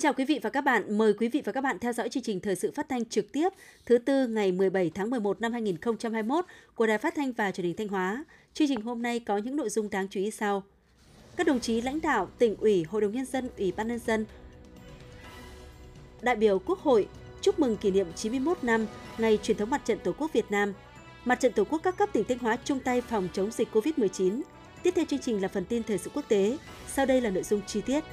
chào 0.00 0.12
quý 0.12 0.24
vị 0.24 0.40
và 0.42 0.50
các 0.50 0.60
bạn. 0.60 0.98
Mời 0.98 1.14
quý 1.14 1.28
vị 1.28 1.42
và 1.44 1.52
các 1.52 1.60
bạn 1.60 1.78
theo 1.78 1.92
dõi 1.92 2.08
chương 2.08 2.22
trình 2.22 2.40
thời 2.40 2.56
sự 2.56 2.70
phát 2.70 2.88
thanh 2.88 3.04
trực 3.04 3.32
tiếp 3.32 3.48
thứ 3.86 3.98
tư 3.98 4.26
ngày 4.26 4.52
17 4.52 4.90
tháng 4.94 5.10
11 5.10 5.40
năm 5.40 5.52
2021 5.52 6.44
của 6.74 6.86
Đài 6.86 6.98
Phát 6.98 7.14
thanh 7.16 7.32
và 7.32 7.52
Truyền 7.52 7.66
hình 7.66 7.76
Thanh 7.76 7.88
Hóa. 7.88 8.24
Chương 8.54 8.68
trình 8.68 8.80
hôm 8.80 9.02
nay 9.02 9.20
có 9.20 9.38
những 9.38 9.56
nội 9.56 9.68
dung 9.68 9.90
đáng 9.90 10.08
chú 10.08 10.20
ý 10.20 10.30
sau. 10.30 10.62
Các 11.36 11.46
đồng 11.46 11.60
chí 11.60 11.80
lãnh 11.80 12.00
đạo 12.00 12.28
tỉnh 12.38 12.56
ủy, 12.56 12.82
Hội 12.82 13.00
đồng 13.00 13.12
nhân 13.12 13.24
dân, 13.24 13.48
Ủy 13.58 13.72
ban 13.76 13.88
nhân 13.88 13.98
dân, 14.06 14.24
đại 16.22 16.36
biểu 16.36 16.58
Quốc 16.58 16.78
hội 16.78 17.08
chúc 17.40 17.58
mừng 17.58 17.76
kỷ 17.76 17.90
niệm 17.90 18.06
91 18.16 18.64
năm 18.64 18.86
ngày 19.18 19.38
truyền 19.42 19.56
thống 19.56 19.70
Mặt 19.70 19.82
trận 19.84 19.98
Tổ 20.04 20.12
quốc 20.12 20.32
Việt 20.32 20.50
Nam. 20.50 20.72
Mặt 21.24 21.40
trận 21.40 21.52
Tổ 21.52 21.64
quốc 21.64 21.80
các 21.82 21.96
cấp 21.96 22.08
tỉnh 22.12 22.24
Thanh 22.24 22.38
Hóa 22.38 22.56
chung 22.64 22.80
tay 22.80 23.00
phòng 23.00 23.28
chống 23.32 23.50
dịch 23.50 23.68
COVID-19. 23.72 24.42
Tiếp 24.82 24.92
theo 24.96 25.04
chương 25.04 25.20
trình 25.20 25.42
là 25.42 25.48
phần 25.48 25.64
tin 25.64 25.82
thời 25.82 25.98
sự 25.98 26.10
quốc 26.14 26.24
tế. 26.28 26.58
Sau 26.88 27.06
đây 27.06 27.20
là 27.20 27.30
nội 27.30 27.42
dung 27.42 27.60
chi 27.66 27.80
tiết. 27.80 28.04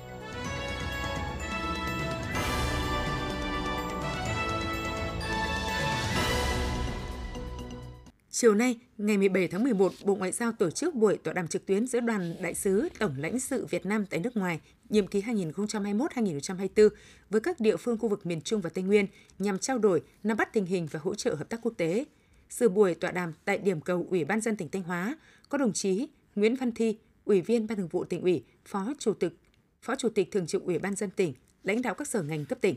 Chiều 8.39 8.55
nay, 8.55 8.79
ngày 8.97 9.17
17 9.17 9.47
tháng 9.47 9.63
11, 9.63 9.93
Bộ 10.03 10.15
Ngoại 10.15 10.31
giao 10.31 10.51
tổ 10.51 10.69
chức 10.69 10.95
buổi 10.95 11.17
tọa 11.17 11.33
đàm 11.33 11.47
trực 11.47 11.65
tuyến 11.65 11.87
giữa 11.87 11.99
đoàn 11.99 12.35
đại 12.41 12.53
sứ 12.53 12.89
Tổng 12.99 13.15
lãnh 13.17 13.39
sự 13.39 13.65
Việt 13.65 13.85
Nam 13.85 14.05
tại 14.05 14.19
nước 14.19 14.37
ngoài 14.37 14.59
nhiệm 14.89 15.07
kỳ 15.07 15.21
2021-2024 15.21 16.89
với 17.29 17.41
các 17.41 17.59
địa 17.59 17.77
phương 17.77 17.97
khu 17.97 18.09
vực 18.09 18.25
miền 18.25 18.41
Trung 18.41 18.61
và 18.61 18.69
Tây 18.69 18.83
Nguyên 18.83 19.07
nhằm 19.39 19.59
trao 19.59 19.77
đổi, 19.77 20.01
nắm 20.23 20.37
bắt 20.37 20.53
tình 20.53 20.65
hình 20.65 20.87
và 20.91 20.99
hỗ 21.03 21.15
trợ 21.15 21.35
hợp 21.35 21.49
tác 21.49 21.59
quốc 21.61 21.73
tế. 21.77 22.05
Sự 22.49 22.69
buổi 22.69 22.95
tọa 22.95 23.11
đàm 23.11 23.33
tại 23.45 23.57
điểm 23.57 23.81
cầu 23.81 24.07
Ủy 24.09 24.25
ban 24.25 24.41
dân 24.41 24.55
tỉnh 24.55 24.69
Thanh 24.69 24.83
Hóa 24.83 25.17
có 25.49 25.57
đồng 25.57 25.73
chí 25.73 26.07
Nguyễn 26.35 26.55
Văn 26.55 26.71
Thi, 26.71 26.97
Ủy 27.25 27.41
viên 27.41 27.67
Ban 27.67 27.77
Thường 27.77 27.87
vụ 27.87 28.03
tỉnh 28.03 28.21
ủy, 28.21 28.43
Phó 28.65 28.93
Chủ 28.99 29.13
tịch, 29.13 29.33
Phó 29.81 29.95
Chủ 29.95 30.09
tịch 30.09 30.31
Thường 30.31 30.47
trực 30.47 30.63
Ủy 30.63 30.79
ban 30.79 30.95
dân 30.95 31.09
tỉnh, 31.09 31.33
lãnh 31.63 31.81
đạo 31.81 31.93
các 31.93 32.07
sở 32.07 32.23
ngành 32.23 32.45
cấp 32.45 32.57
tỉnh. 32.61 32.75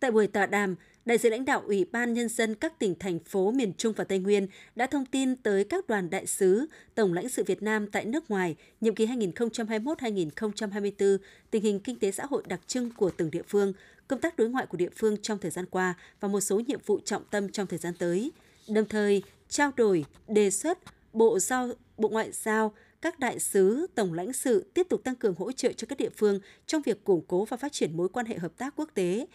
Tại 0.00 0.10
buổi 0.10 0.26
tọa 0.26 0.46
đàm, 0.46 0.74
đại 1.08 1.18
diện 1.18 1.32
lãnh 1.32 1.44
đạo 1.44 1.62
Ủy 1.66 1.86
ban 1.92 2.14
Nhân 2.14 2.28
dân 2.28 2.54
các 2.54 2.78
tỉnh, 2.78 2.94
thành 2.98 3.18
phố 3.18 3.50
miền 3.50 3.72
Trung 3.78 3.92
và 3.96 4.04
Tây 4.04 4.18
Nguyên 4.18 4.46
đã 4.76 4.86
thông 4.86 5.06
tin 5.06 5.36
tới 5.36 5.64
các 5.64 5.88
đoàn 5.88 6.10
đại 6.10 6.26
sứ, 6.26 6.66
Tổng 6.94 7.12
lãnh 7.12 7.28
sự 7.28 7.44
Việt 7.44 7.62
Nam 7.62 7.90
tại 7.90 8.04
nước 8.04 8.30
ngoài, 8.30 8.56
nhiệm 8.80 8.94
kỳ 8.94 9.06
2021-2024, 9.06 11.18
tình 11.50 11.62
hình 11.62 11.80
kinh 11.80 11.98
tế 11.98 12.10
xã 12.10 12.26
hội 12.26 12.42
đặc 12.46 12.60
trưng 12.66 12.90
của 12.96 13.10
từng 13.10 13.30
địa 13.30 13.42
phương, 13.48 13.72
công 14.08 14.20
tác 14.20 14.36
đối 14.36 14.48
ngoại 14.48 14.66
của 14.66 14.76
địa 14.76 14.88
phương 14.96 15.16
trong 15.22 15.38
thời 15.38 15.50
gian 15.50 15.66
qua 15.66 15.94
và 16.20 16.28
một 16.28 16.40
số 16.40 16.60
nhiệm 16.60 16.80
vụ 16.86 17.00
trọng 17.04 17.22
tâm 17.30 17.52
trong 17.52 17.66
thời 17.66 17.78
gian 17.78 17.94
tới. 17.98 18.32
Đồng 18.68 18.88
thời, 18.88 19.22
trao 19.48 19.70
đổi, 19.76 20.04
đề 20.28 20.50
xuất 20.50 20.78
Bộ 21.12 21.38
Giao, 21.38 21.68
Bộ 21.96 22.08
Ngoại 22.08 22.32
giao, 22.32 22.72
các 23.00 23.18
đại 23.18 23.38
sứ, 23.38 23.86
tổng 23.94 24.14
lãnh 24.14 24.32
sự 24.32 24.70
tiếp 24.74 24.86
tục 24.90 25.04
tăng 25.04 25.14
cường 25.14 25.34
hỗ 25.34 25.52
trợ 25.52 25.72
cho 25.72 25.86
các 25.86 25.98
địa 25.98 26.10
phương 26.16 26.40
trong 26.66 26.82
việc 26.82 27.04
củng 27.04 27.24
cố 27.28 27.44
và 27.44 27.56
phát 27.56 27.72
triển 27.72 27.96
mối 27.96 28.08
quan 28.08 28.26
hệ 28.26 28.38
hợp 28.38 28.52
tác 28.58 28.74
quốc 28.76 28.90
tế, 28.94 29.26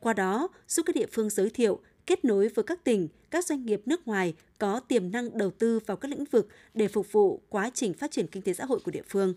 qua 0.00 0.12
đó, 0.12 0.48
giúp 0.68 0.86
các 0.86 0.96
địa 0.96 1.06
phương 1.12 1.30
giới 1.30 1.50
thiệu, 1.50 1.80
kết 2.06 2.24
nối 2.24 2.48
với 2.48 2.62
các 2.62 2.84
tỉnh, 2.84 3.08
các 3.30 3.44
doanh 3.44 3.66
nghiệp 3.66 3.82
nước 3.86 4.08
ngoài 4.08 4.34
có 4.58 4.80
tiềm 4.80 5.10
năng 5.10 5.38
đầu 5.38 5.50
tư 5.50 5.80
vào 5.86 5.96
các 5.96 6.10
lĩnh 6.10 6.24
vực 6.24 6.48
để 6.74 6.88
phục 6.88 7.12
vụ 7.12 7.40
quá 7.48 7.70
trình 7.74 7.94
phát 7.94 8.10
triển 8.10 8.26
kinh 8.26 8.42
tế 8.42 8.54
xã 8.54 8.64
hội 8.64 8.80
của 8.84 8.90
địa 8.90 9.02
phương. 9.08 9.34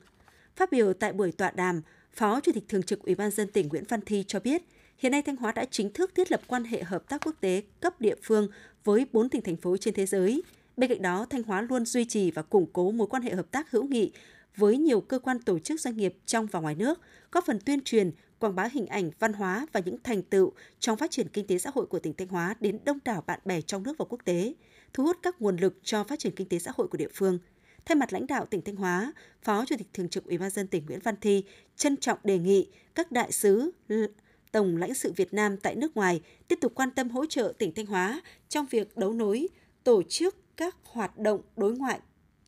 Phát 0.55 0.71
biểu 0.71 0.93
tại 0.93 1.13
buổi 1.13 1.31
tọa 1.31 1.51
đàm, 1.51 1.81
Phó 2.13 2.39
Chủ 2.39 2.51
tịch 2.51 2.63
Thường 2.69 2.83
trực 2.83 3.03
Ủy 3.03 3.15
ban 3.15 3.31
dân 3.31 3.47
tỉnh 3.47 3.67
Nguyễn 3.67 3.83
Văn 3.89 4.01
Thi 4.01 4.23
cho 4.27 4.39
biết, 4.39 4.61
hiện 4.97 5.11
nay 5.11 5.21
Thanh 5.21 5.35
Hóa 5.35 5.51
đã 5.51 5.65
chính 5.65 5.93
thức 5.93 6.11
thiết 6.15 6.31
lập 6.31 6.41
quan 6.47 6.63
hệ 6.63 6.83
hợp 6.83 7.09
tác 7.09 7.25
quốc 7.25 7.35
tế 7.39 7.61
cấp 7.79 8.01
địa 8.01 8.15
phương 8.23 8.47
với 8.83 9.05
4 9.13 9.29
tỉnh 9.29 9.41
thành 9.41 9.55
phố 9.55 9.77
trên 9.77 9.93
thế 9.93 10.05
giới. 10.05 10.43
Bên 10.77 10.89
cạnh 10.89 11.01
đó, 11.01 11.25
Thanh 11.29 11.43
Hóa 11.43 11.61
luôn 11.61 11.85
duy 11.85 12.05
trì 12.05 12.31
và 12.31 12.41
củng 12.41 12.65
cố 12.73 12.91
mối 12.91 13.07
quan 13.07 13.23
hệ 13.23 13.35
hợp 13.35 13.51
tác 13.51 13.71
hữu 13.71 13.83
nghị 13.83 14.11
với 14.55 14.77
nhiều 14.77 15.01
cơ 15.01 15.19
quan 15.19 15.39
tổ 15.39 15.59
chức 15.59 15.79
doanh 15.79 15.97
nghiệp 15.97 16.15
trong 16.25 16.45
và 16.45 16.59
ngoài 16.59 16.75
nước, 16.75 16.99
góp 17.31 17.45
phần 17.45 17.59
tuyên 17.59 17.81
truyền, 17.81 18.11
quảng 18.39 18.55
bá 18.55 18.69
hình 18.71 18.87
ảnh, 18.87 19.11
văn 19.19 19.33
hóa 19.33 19.65
và 19.73 19.79
những 19.85 19.97
thành 20.03 20.21
tựu 20.21 20.51
trong 20.79 20.97
phát 20.97 21.11
triển 21.11 21.27
kinh 21.27 21.47
tế 21.47 21.57
xã 21.57 21.69
hội 21.75 21.85
của 21.85 21.99
tỉnh 21.99 22.13
Thanh 22.13 22.27
Hóa 22.27 22.55
đến 22.59 22.79
đông 22.85 22.99
đảo 23.05 23.23
bạn 23.27 23.39
bè 23.45 23.61
trong 23.61 23.83
nước 23.83 23.97
và 23.97 24.05
quốc 24.09 24.19
tế, 24.25 24.53
thu 24.93 25.03
hút 25.03 25.17
các 25.23 25.41
nguồn 25.41 25.57
lực 25.57 25.79
cho 25.83 26.03
phát 26.03 26.19
triển 26.19 26.35
kinh 26.35 26.49
tế 26.49 26.59
xã 26.59 26.71
hội 26.75 26.87
của 26.87 26.97
địa 26.97 27.07
phương. 27.13 27.39
Thay 27.85 27.95
mặt 27.95 28.13
lãnh 28.13 28.27
đạo 28.27 28.45
tỉnh 28.45 28.61
Thanh 28.61 28.75
Hóa, 28.75 29.13
Phó 29.43 29.65
Chủ 29.65 29.75
tịch 29.77 29.87
Thường 29.93 30.09
trực 30.09 30.25
Ủy 30.25 30.37
ban 30.37 30.49
dân 30.49 30.67
tỉnh 30.67 30.85
Nguyễn 30.85 30.99
Văn 30.99 31.15
Thi 31.21 31.43
trân 31.75 31.97
trọng 31.97 32.17
đề 32.23 32.37
nghị 32.37 32.67
các 32.95 33.11
đại 33.11 33.31
sứ, 33.31 33.71
tổng 34.51 34.77
lãnh 34.77 34.93
sự 34.93 35.13
Việt 35.15 35.33
Nam 35.33 35.57
tại 35.57 35.75
nước 35.75 35.97
ngoài 35.97 36.21
tiếp 36.47 36.57
tục 36.61 36.71
quan 36.75 36.91
tâm 36.91 37.09
hỗ 37.09 37.25
trợ 37.25 37.53
tỉnh 37.57 37.73
Thanh 37.73 37.85
Hóa 37.85 38.21
trong 38.49 38.65
việc 38.65 38.97
đấu 38.97 39.13
nối, 39.13 39.47
tổ 39.83 40.03
chức 40.03 40.35
các 40.57 40.75
hoạt 40.83 41.17
động 41.17 41.41
đối 41.57 41.77
ngoại 41.77 41.99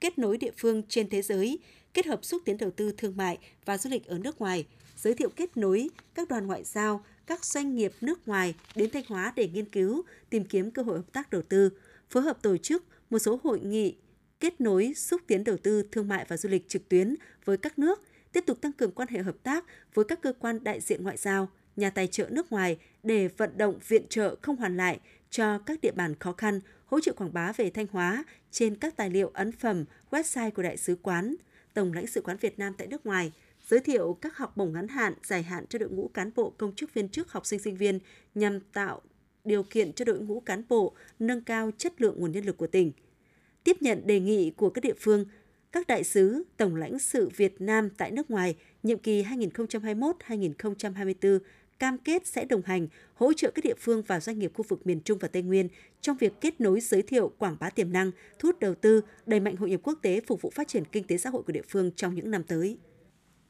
kết 0.02 0.20
nối 0.20 0.38
địa 0.38 0.52
phương 0.58 0.84
trên 0.90 1.10
thế 1.10 1.22
giới, 1.22 1.60
kết 1.94 2.06
hợp 2.06 2.26
xúc 2.26 2.42
tiến 2.46 2.58
đầu 2.58 2.72
tư 2.72 2.94
thương 2.98 3.18
mại 3.18 3.38
và 3.66 3.78
du 3.78 3.90
lịch 3.90 4.06
ở 4.06 4.18
nước 4.18 4.42
ngoài– 4.42 4.66
giới 5.02 5.14
thiệu 5.14 5.30
kết 5.36 5.58
nối 5.58 5.90
các 6.16 6.30
đoàn 6.30 6.48
ngoại 6.48 6.64
giao, 6.64 7.04
các 7.28 7.46
doanh 7.46 7.76
nghiệp 7.76 7.92
nước 8.02 8.28
ngoài 8.28 8.56
đến 8.76 8.90
Thanh 8.90 9.04
Hóa 9.08 9.34
để 9.36 9.48
nghiên 9.48 9.66
cứu, 9.66 10.02
tìm 10.30 10.44
kiếm 10.44 10.72
cơ 10.72 10.82
hội 10.82 10.98
hợp 10.98 11.14
tác 11.14 11.30
đầu 11.30 11.42
tư, 11.42 11.70
phối 12.10 12.24
hợp 12.24 12.42
tổ 12.42 12.58
chức 12.58 12.84
một 13.10 13.20
số 13.20 13.40
hội 13.44 13.60
nghị 13.60 13.96
kết 14.40 14.62
nối 14.62 14.94
xúc 14.94 15.22
tiến 15.28 15.44
đầu 15.44 15.58
tư 15.58 15.84
thương 15.92 16.08
mại 16.08 16.26
và 16.28 16.38
du 16.38 16.50
lịch 16.50 16.70
trực 16.70 16.90
tuyến 16.90 17.16
với 17.46 17.58
các 17.58 17.80
nước, 17.80 18.02
tiếp 18.32 18.44
tục 18.48 18.62
tăng 18.62 18.72
cường 18.72 18.92
quan 18.92 19.08
hệ 19.08 19.22
hợp 19.22 19.36
tác 19.44 19.66
với 19.94 20.06
các 20.06 20.22
cơ 20.22 20.34
quan 20.40 20.64
đại 20.64 20.82
diện 20.82 21.04
ngoại 21.04 21.18
giao, 21.18 21.50
nhà 21.76 21.90
tài 21.90 22.08
trợ 22.08 22.28
nước 22.30 22.52
ngoài 22.52 22.78
để 23.04 23.28
vận 23.28 23.58
động 23.58 23.80
viện 23.88 24.08
trợ 24.10 24.36
không 24.42 24.56
hoàn 24.56 24.78
lại 24.78 25.00
cho 25.30 25.60
các 25.60 25.82
địa 25.82 25.92
bàn 25.92 26.16
khó 26.20 26.32
khăn, 26.32 26.60
hỗ 26.86 27.00
trợ 27.00 27.14
quảng 27.14 27.34
bá 27.34 27.52
về 27.52 27.70
Thanh 27.70 27.88
Hóa 27.92 28.24
trên 28.52 28.76
các 28.76 28.96
tài 28.96 29.10
liệu 29.10 29.32
ấn 29.34 29.52
phẩm, 29.52 29.86
website 30.12 30.52
của 30.52 30.64
Đại 30.64 30.78
sứ 30.78 30.98
quán, 31.02 31.36
Tổng 31.74 31.94
lãnh 31.94 32.08
sự 32.08 32.22
quán 32.22 32.38
Việt 32.38 32.60
Nam 32.60 32.74
tại 32.78 32.88
nước 32.88 33.06
ngoài– 33.06 33.32
giới 33.70 33.80
thiệu 33.80 34.18
các 34.22 34.38
học 34.38 34.58
bổng 34.58 34.74
ngắn 34.74 34.88
hạn, 34.88 35.14
dài 35.24 35.44
hạn 35.44 35.66
cho 35.70 35.80
đội 35.80 35.90
ngũ 35.90 36.10
cán 36.14 36.32
bộ, 36.36 36.54
công 36.58 36.76
chức 36.76 36.94
viên 36.94 37.10
chức, 37.10 37.32
học 37.32 37.46
sinh 37.46 37.60
sinh 37.60 37.76
viên 37.76 38.00
nhằm 38.36 38.60
tạo 38.60 39.02
điều 39.44 39.64
kiện 39.64 39.94
cho 39.94 40.06
đội 40.06 40.20
ngũ 40.20 40.40
cán 40.40 40.64
bộ 40.70 40.94
nâng 41.20 41.42
cao 41.42 41.72
chất 41.78 42.02
lượng 42.02 42.16
nguồn 42.18 42.32
nhân 42.32 42.46
lực 42.46 42.58
của 42.58 42.68
tỉnh. 42.68 42.92
Tiếp 43.64 43.82
nhận 43.82 44.08
đề 44.08 44.20
nghị 44.20 44.52
của 44.52 44.70
các 44.70 44.84
địa 44.84 44.94
phương, 45.00 45.26
các 45.72 45.88
đại 45.88 46.04
sứ, 46.04 46.44
tổng 46.58 46.76
lãnh 46.76 47.00
sự 47.00 47.30
Việt 47.36 47.62
Nam 47.62 47.90
tại 47.90 48.12
nước 48.12 48.32
ngoài 48.32 48.56
nhiệm 48.84 48.98
kỳ 48.98 49.24
2021-2024 49.24 51.40
cam 51.80 51.98
kết 51.98 52.28
sẽ 52.28 52.46
đồng 52.46 52.62
hành, 52.66 52.88
hỗ 53.14 53.34
trợ 53.34 53.52
các 53.56 53.66
địa 53.66 53.74
phương 53.80 54.02
và 54.08 54.20
doanh 54.20 54.40
nghiệp 54.40 54.52
khu 54.54 54.66
vực 54.68 54.88
miền 54.88 55.02
Trung 55.02 55.18
và 55.18 55.28
Tây 55.28 55.42
Nguyên 55.42 55.68
trong 56.02 56.18
việc 56.18 56.34
kết 56.42 56.62
nối 56.62 56.80
giới 56.80 57.02
thiệu, 57.02 57.32
quảng 57.38 57.58
bá 57.60 57.70
tiềm 57.70 57.92
năng, 57.92 58.12
thu 58.40 58.48
hút 58.48 58.60
đầu 58.60 58.76
tư, 58.76 59.02
đẩy 59.26 59.40
mạnh 59.40 59.56
hội 59.56 59.70
nhập 59.70 59.80
quốc 59.84 60.00
tế 60.02 60.22
phục 60.28 60.42
vụ 60.42 60.50
phát 60.50 60.68
triển 60.68 60.86
kinh 60.86 61.04
tế 61.04 61.18
xã 61.18 61.30
hội 61.30 61.44
của 61.44 61.54
địa 61.54 61.62
phương 61.70 61.92
trong 61.96 62.16
những 62.16 62.32
năm 62.32 62.44
tới. 62.44 62.78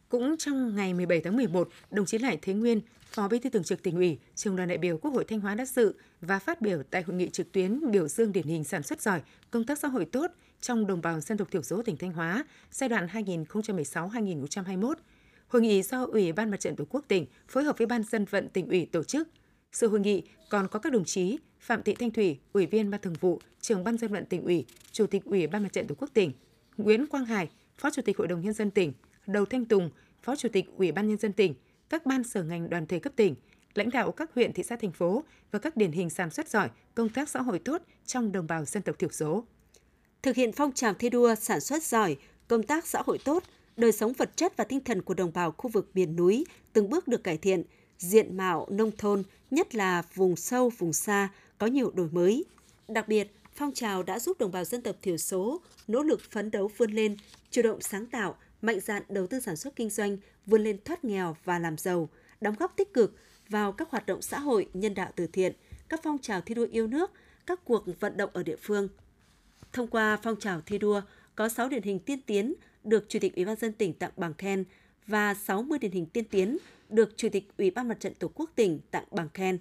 Cũng 0.10 0.38
trong 0.38 0.76
ngày 0.76 0.94
17 0.94 1.22
tháng 1.22 1.36
11, 1.36 1.70
đồng 1.92 2.06
chí 2.06 2.18
Lại 2.18 2.40
Thế 2.42 2.54
Nguyên, 2.54 2.82
Phó 3.12 3.28
Bí 3.28 3.40
thư 3.40 3.50
Thường 3.50 3.64
trực 3.64 3.84
Tỉnh 3.84 3.96
ủy, 3.96 4.18
Trường 4.36 4.56
đoàn 4.56 4.70
đại 4.70 4.78
biểu 4.78 4.98
Quốc 4.98 5.12
hội 5.12 5.24
Thanh 5.24 5.40
Hóa 5.40 5.56
đã 5.56 5.66
dự 5.66 5.94
và 6.22 6.40
phát 6.40 6.62
biểu 6.62 6.84
tại 6.90 7.02
hội 7.02 7.16
nghị 7.16 7.30
trực 7.30 7.52
tuyến 7.52 7.92
biểu 7.92 8.08
dương 8.08 8.32
điển 8.32 8.48
hình 8.48 8.64
sản 8.64 8.84
xuất 8.84 9.02
giỏi, 9.02 9.22
công 9.52 9.64
tác 9.64 9.80
xã 9.80 9.88
hội 9.88 10.06
tốt 10.06 10.32
trong 10.62 10.88
đồng 10.88 11.02
bào 11.02 11.20
dân 11.20 11.38
tộc 11.38 11.52
thiểu 11.52 11.64
số 11.64 11.82
tỉnh 11.82 11.98
Thanh 11.98 12.12
Hóa 12.12 12.46
giai 12.72 12.90
đoạn 12.90 13.08
2016-2021. 13.08 14.94
Hội 15.48 15.62
nghị 15.62 15.82
do 15.82 16.06
Ủy 16.06 16.32
ban 16.32 16.52
Mặt 16.52 16.60
trận 16.60 16.76
Tổ 16.76 16.86
quốc 16.90 17.06
tỉnh 17.08 17.26
phối 17.48 17.64
hợp 17.64 17.78
với 17.78 17.88
Ban 17.88 18.04
dân 18.04 18.26
vận 18.26 18.50
tỉnh 18.50 18.68
ủy 18.68 18.86
tổ 18.86 19.04
chức. 19.04 19.28
Sự 19.72 19.88
hội 19.88 20.00
nghị 20.00 20.24
còn 20.50 20.68
có 20.68 20.80
các 20.80 20.94
đồng 20.94 21.06
chí 21.06 21.38
Phạm 21.60 21.84
Thị 21.84 21.96
Thanh 22.00 22.12
Thủy, 22.12 22.40
Ủy 22.54 22.66
viên 22.66 22.92
Ban 22.92 23.02
Thường 23.02 23.16
vụ, 23.20 23.42
Trưởng 23.62 23.84
Ban 23.84 23.98
dân 23.98 24.12
vận 24.12 24.26
tỉnh 24.26 24.44
ủy, 24.44 24.66
Chủ 24.92 25.08
tịch 25.08 25.26
Ủy 25.26 25.48
ban 25.48 25.64
Mặt 25.64 25.74
trận 25.74 25.88
Tổ 25.88 25.96
quốc 25.96 26.10
tỉnh, 26.14 26.32
Nguyễn 26.78 27.08
Quang 27.08 27.26
Hải, 27.26 27.50
Phó 27.78 27.90
Chủ 27.90 28.02
tịch 28.02 28.18
Hội 28.18 28.28
đồng 28.28 28.42
nhân 28.42 28.54
dân 28.54 28.72
tỉnh, 28.72 28.94
Đầu 29.32 29.46
Thanh 29.46 29.66
Tùng, 29.66 29.90
Phó 30.22 30.36
Chủ 30.36 30.50
tịch 30.50 30.66
Ủy 30.78 30.92
ban 30.92 31.08
Nhân 31.08 31.18
dân 31.18 31.34
tỉnh, 31.34 31.54
các 31.90 32.06
ban 32.06 32.24
sở 32.24 32.44
ngành 32.44 32.70
đoàn 32.70 32.86
thể 32.86 33.00
cấp 33.00 33.14
tỉnh, 33.16 33.36
lãnh 33.74 33.90
đạo 33.90 34.12
các 34.12 34.32
huyện, 34.36 34.54
thị 34.54 34.64
xã, 34.64 34.76
thành 34.76 34.92
phố 34.92 35.24
và 35.52 35.60
các 35.60 35.78
điển 35.78 35.92
hình 35.92 36.10
sản 36.10 36.30
xuất 36.30 36.50
giỏi, 36.50 36.70
công 36.96 37.10
tác 37.10 37.30
xã 37.30 37.42
hội 37.42 37.60
tốt 37.60 37.82
trong 38.06 38.32
đồng 38.32 38.48
bào 38.48 38.66
dân 38.66 38.84
tộc 38.84 39.00
thiểu 39.00 39.10
số. 39.10 39.44
Thực 40.22 40.36
hiện 40.36 40.52
phong 40.52 40.72
trào 40.72 40.94
thi 40.94 41.10
đua 41.10 41.36
sản 41.36 41.60
xuất 41.60 41.84
giỏi, 41.84 42.18
công 42.48 42.64
tác 42.64 42.88
xã 42.88 43.02
hội 43.06 43.18
tốt, 43.18 43.44
đời 43.78 43.92
sống 43.92 44.14
vật 44.14 44.38
chất 44.38 44.58
và 44.58 44.64
tinh 44.64 44.80
thần 44.84 45.02
của 45.02 45.14
đồng 45.14 45.32
bào 45.34 45.52
khu 45.52 45.70
vực 45.70 45.90
miền 45.94 46.16
núi 46.16 46.46
từng 46.74 46.90
bước 46.90 47.08
được 47.08 47.24
cải 47.24 47.38
thiện, 47.38 47.64
diện 47.98 48.38
mạo 48.38 48.68
nông 48.70 48.92
thôn, 48.98 49.24
nhất 49.52 49.76
là 49.76 50.04
vùng 50.14 50.36
sâu, 50.36 50.70
vùng 50.78 50.94
xa, 50.94 51.30
có 51.58 51.68
nhiều 51.68 51.92
đổi 51.92 52.10
mới. 52.12 52.46
Đặc 52.88 53.08
biệt, 53.08 53.32
phong 53.56 53.74
trào 53.74 54.04
đã 54.04 54.20
giúp 54.20 54.40
đồng 54.40 54.52
bào 54.52 54.64
dân 54.64 54.82
tộc 54.82 54.96
thiểu 55.02 55.18
số 55.18 55.62
nỗ 55.88 56.04
lực 56.04 56.22
phấn 56.32 56.52
đấu 56.52 56.72
vươn 56.78 56.92
lên, 56.92 57.18
chủ 57.52 57.62
động 57.62 57.82
sáng 57.82 58.06
tạo, 58.06 58.36
mạnh 58.62 58.80
dạn 58.80 59.04
đầu 59.10 59.28
tư 59.28 59.40
sản 59.40 59.56
xuất 59.56 59.76
kinh 59.76 59.90
doanh, 59.90 60.18
vươn 60.46 60.64
lên 60.64 60.78
thoát 60.86 61.06
nghèo 61.06 61.36
và 61.44 61.60
làm 61.60 61.78
giàu, 61.78 62.10
đóng 62.42 62.56
góp 62.60 62.78
tích 62.78 62.94
cực 62.94 63.16
vào 63.50 63.72
các 63.72 63.90
hoạt 63.90 64.06
động 64.06 64.22
xã 64.22 64.40
hội, 64.40 64.70
nhân 64.74 64.94
đạo 64.94 65.12
từ 65.16 65.28
thiện, 65.28 65.54
các 65.90 66.00
phong 66.04 66.18
trào 66.18 66.42
thi 66.42 66.56
đua 66.56 66.68
yêu 66.72 66.88
nước, 66.88 67.12
các 67.46 67.66
cuộc 67.66 67.86
vận 68.00 68.18
động 68.18 68.30
ở 68.34 68.44
địa 68.44 68.56
phương. 68.56 68.88
Thông 69.74 69.88
qua 69.88 70.18
phong 70.24 70.40
trào 70.40 70.62
thi 70.62 70.78
đua, 70.78 71.02
có 71.36 71.50
6 71.50 71.70
điển 71.70 71.84
hình 71.84 72.00
tiên 72.00 72.22
tiến 72.22 72.54
được 72.84 73.06
Chủ 73.10 73.20
tịch 73.20 73.36
Ủy 73.36 73.46
ban 73.46 73.56
dân 73.56 73.74
tỉnh 73.74 73.94
tặng 73.94 74.12
bằng 74.18 74.34
khen 74.34 74.64
và 75.08 75.34
60 75.34 75.80
điển 75.80 75.92
hình 75.92 76.06
tiên 76.06 76.26
tiến 76.32 76.58
được 76.90 77.18
Chủ 77.18 77.30
tịch 77.32 77.48
Ủy 77.58 77.72
ban 77.72 77.88
Mặt 77.88 78.00
trận 78.00 78.14
Tổ 78.14 78.28
quốc 78.28 78.52
tỉnh 78.56 78.80
tặng 78.92 79.04
bằng 79.12 79.30
khen. 79.34 79.60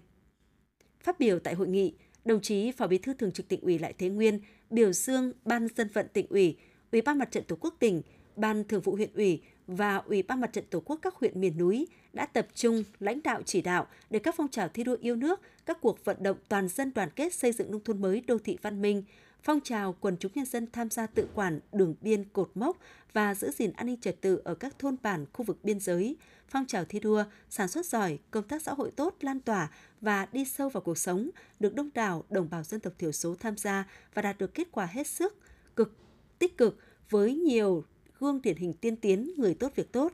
Phát 1.00 1.20
biểu 1.20 1.38
tại 1.38 1.54
hội 1.54 1.68
nghị, 1.68 1.94
đồng 2.24 2.40
chí 2.40 2.72
Phó 2.72 2.86
Bí 2.86 2.98
thư 2.98 3.14
Thường 3.14 3.32
trực 3.32 3.48
tỉnh 3.48 3.60
ủy 3.60 3.78
Lại 3.78 3.94
Thế 3.98 4.08
Nguyên 4.08 4.40
biểu 4.70 4.92
dương 4.92 5.32
Ban 5.44 5.68
dân 5.76 5.88
vận 5.88 6.06
tỉnh 6.12 6.26
ủy, 6.30 6.56
Ủy 6.92 7.02
ban 7.02 7.18
Mặt 7.18 7.30
trận 7.30 7.44
Tổ 7.44 7.56
quốc 7.60 7.74
tỉnh 7.78 8.02
Ban 8.38 8.64
Thường 8.64 8.80
vụ 8.80 8.94
huyện 8.94 9.10
ủy 9.14 9.40
và 9.66 9.96
Ủy 9.96 10.22
ban 10.22 10.40
Mặt 10.40 10.52
trận 10.52 10.64
Tổ 10.70 10.80
quốc 10.80 10.98
các 11.02 11.14
huyện 11.14 11.40
miền 11.40 11.58
núi 11.58 11.86
đã 12.12 12.26
tập 12.26 12.46
trung 12.54 12.84
lãnh 13.00 13.22
đạo 13.22 13.42
chỉ 13.44 13.62
đạo 13.62 13.86
để 14.10 14.18
các 14.18 14.34
phong 14.36 14.48
trào 14.48 14.68
thi 14.68 14.84
đua 14.84 14.96
yêu 15.00 15.16
nước, 15.16 15.40
các 15.66 15.78
cuộc 15.80 16.04
vận 16.04 16.22
động 16.22 16.36
toàn 16.48 16.68
dân 16.68 16.92
đoàn 16.94 17.08
kết 17.16 17.34
xây 17.34 17.52
dựng 17.52 17.70
nông 17.70 17.84
thôn 17.84 18.00
mới 18.00 18.20
đô 18.20 18.38
thị 18.38 18.58
văn 18.62 18.82
minh, 18.82 19.02
phong 19.42 19.60
trào 19.60 19.94
quần 20.00 20.16
chúng 20.16 20.32
nhân 20.34 20.44
dân 20.46 20.66
tham 20.72 20.90
gia 20.90 21.06
tự 21.06 21.28
quản 21.34 21.60
đường 21.72 21.94
biên 22.00 22.24
cột 22.24 22.50
mốc 22.54 22.76
và 23.12 23.34
giữ 23.34 23.50
gìn 23.50 23.72
an 23.72 23.86
ninh 23.86 24.00
trật 24.00 24.20
tự 24.20 24.40
ở 24.44 24.54
các 24.54 24.78
thôn 24.78 24.96
bản 25.02 25.26
khu 25.32 25.44
vực 25.44 25.58
biên 25.62 25.80
giới, 25.80 26.16
phong 26.48 26.66
trào 26.66 26.84
thi 26.84 27.00
đua, 27.00 27.24
sản 27.50 27.68
xuất 27.68 27.86
giỏi, 27.86 28.18
công 28.30 28.48
tác 28.48 28.62
xã 28.62 28.72
hội 28.72 28.90
tốt 28.90 29.16
lan 29.20 29.40
tỏa 29.40 29.70
và 30.00 30.26
đi 30.32 30.44
sâu 30.44 30.68
vào 30.68 30.80
cuộc 30.80 30.98
sống, 30.98 31.30
được 31.60 31.74
đông 31.74 31.90
đảo 31.94 32.24
đồng 32.30 32.48
bào 32.50 32.62
dân 32.62 32.80
tộc 32.80 32.92
thiểu 32.98 33.12
số 33.12 33.34
tham 33.34 33.56
gia 33.56 33.84
và 34.14 34.22
đạt 34.22 34.38
được 34.38 34.54
kết 34.54 34.68
quả 34.72 34.86
hết 34.86 35.06
sức 35.06 35.36
cực 35.76 35.92
tích 36.38 36.56
cực 36.56 36.78
với 37.10 37.34
nhiều 37.34 37.84
gương 38.20 38.42
điển 38.42 38.56
hình 38.56 38.72
tiên 38.72 38.96
tiến 38.96 39.32
người 39.36 39.54
tốt 39.54 39.72
việc 39.76 39.92
tốt. 39.92 40.12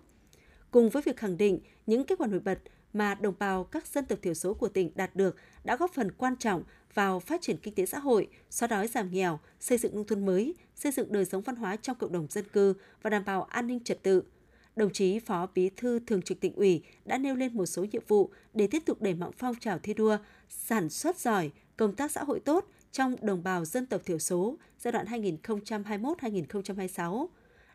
Cùng 0.71 0.91
với 0.91 1.03
việc 1.03 1.17
khẳng 1.17 1.37
định 1.37 1.61
những 1.87 2.05
kết 2.05 2.19
quả 2.19 2.27
nổi 2.27 2.41
bật 2.41 2.59
mà 2.93 3.15
đồng 3.15 3.35
bào 3.39 3.65
các 3.65 3.87
dân 3.87 4.05
tộc 4.05 4.19
thiểu 4.23 4.35
số 4.35 4.55
của 4.55 4.69
tỉnh 4.69 4.91
đạt 4.95 5.17
được 5.17 5.37
đã 5.65 5.77
góp 5.77 5.95
phần 5.95 6.13
quan 6.13 6.37
trọng 6.37 6.63
vào 6.95 7.21
phát 7.21 7.43
triển 7.43 7.57
kinh 7.57 7.75
tế 7.75 7.87
xã 7.87 7.99
hội, 7.99 8.29
xóa 8.51 8.67
đói 8.67 8.89
giảm 8.89 9.11
nghèo, 9.11 9.41
xây 9.61 9.79
dựng 9.79 9.95
nông 9.95 10.07
thôn 10.07 10.27
mới, 10.27 10.55
xây 10.75 10.93
dựng 10.93 11.13
đời 11.13 11.25
sống 11.25 11.43
văn 11.43 11.57
hóa 11.57 11.77
trong 11.77 11.97
cộng 11.97 12.13
đồng 12.13 12.27
dân 12.31 12.45
cư 12.53 12.75
và 13.03 13.11
đảm 13.11 13.25
bảo 13.25 13.43
an 13.43 13.67
ninh 13.67 13.85
trật 13.85 14.03
tự. 14.03 14.23
Đồng 14.77 14.93
chí 14.93 15.19
Phó 15.19 15.47
Bí 15.55 15.71
thư 15.77 15.99
Thường 15.99 16.23
trực 16.23 16.41
tỉnh 16.41 16.55
ủy 16.55 16.83
đã 17.05 17.19
nêu 17.19 17.35
lên 17.35 17.57
một 17.57 17.67
số 17.67 17.85
nhiệm 17.85 18.03
vụ 18.09 18.31
để 18.55 18.67
tiếp 18.67 18.83
tục 18.87 19.03
đẩy 19.03 19.15
mạnh 19.15 19.31
phong 19.39 19.55
trào 19.61 19.79
thi 19.79 19.95
đua, 19.95 20.19
sản 20.49 20.89
xuất 20.89 21.19
giỏi, 21.19 21.51
công 21.77 21.95
tác 21.95 22.11
xã 22.11 22.25
hội 22.25 22.41
tốt 22.41 22.69
trong 22.93 23.17
đồng 23.23 23.43
bào 23.43 23.65
dân 23.65 23.87
tộc 23.87 24.03
thiểu 24.07 24.19
số 24.19 24.57
giai 24.79 24.93
đoạn 24.93 25.07
2021-2026 25.07 27.27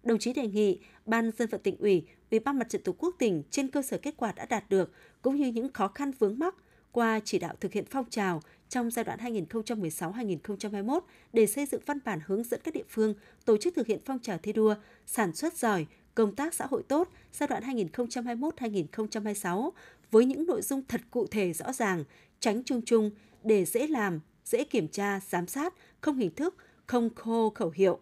đồng 0.04 0.20
chí 0.20 0.34
đề 0.34 0.48
nghị 0.48 0.80
Ban 1.06 1.32
dân 1.38 1.50
vận 1.50 1.62
tỉnh 1.62 1.78
ủy, 1.78 2.04
Ủy 2.32 2.40
ban 2.40 2.60
Mặt 2.60 2.70
trận 2.70 2.84
Tổ 2.84 2.96
quốc 2.98 3.16
tỉnh 3.20 3.44
trên 3.52 3.68
cơ 3.68 3.82
sở 3.82 3.98
kết 3.98 4.14
quả 4.18 4.32
đã 4.32 4.46
đạt 4.46 4.70
được 4.70 4.92
cũng 5.22 5.36
như 5.36 5.48
những 5.48 5.74
khó 5.74 5.88
khăn 5.88 6.12
vướng 6.20 6.40
mắc 6.40 6.56
qua 6.92 7.20
chỉ 7.26 7.40
đạo 7.40 7.56
thực 7.60 7.74
hiện 7.74 7.86
phong 7.90 8.06
trào 8.10 8.42
trong 8.70 8.92
giai 8.92 9.06
đoạn 9.06 9.20
2016-2021 9.20 11.00
để 11.34 11.46
xây 11.46 11.66
dựng 11.66 11.82
văn 11.86 12.00
bản 12.06 12.20
hướng 12.26 12.44
dẫn 12.44 12.60
các 12.64 12.74
địa 12.74 12.84
phương 12.90 13.14
tổ 13.46 13.58
chức 13.58 13.76
thực 13.76 13.88
hiện 13.88 14.00
phong 14.06 14.20
trào 14.20 14.38
thi 14.38 14.54
đua, 14.54 14.76
sản 15.06 15.34
xuất 15.34 15.58
giỏi, 15.58 15.86
công 16.16 16.36
tác 16.36 16.54
xã 16.54 16.66
hội 16.66 16.84
tốt 16.88 17.10
giai 17.34 17.48
đoạn 17.48 17.64
2021-2026 17.64 19.72
với 20.12 20.26
những 20.26 20.46
nội 20.46 20.62
dung 20.62 20.84
thật 20.88 21.02
cụ 21.12 21.28
thể 21.28 21.54
rõ 21.54 21.74
ràng, 21.74 22.04
tránh 22.40 22.64
chung 22.64 22.82
chung 22.86 23.12
để 23.44 23.66
dễ 23.66 23.88
làm, 23.88 24.20
dễ 24.46 24.64
kiểm 24.64 24.88
tra, 24.88 25.20
giám 25.30 25.48
sát, 25.48 25.74
không 26.02 26.18
hình 26.18 26.36
thức, 26.36 26.56
không 26.86 27.10
khô 27.16 27.50
khẩu 27.50 27.72
hiệu 27.76 28.00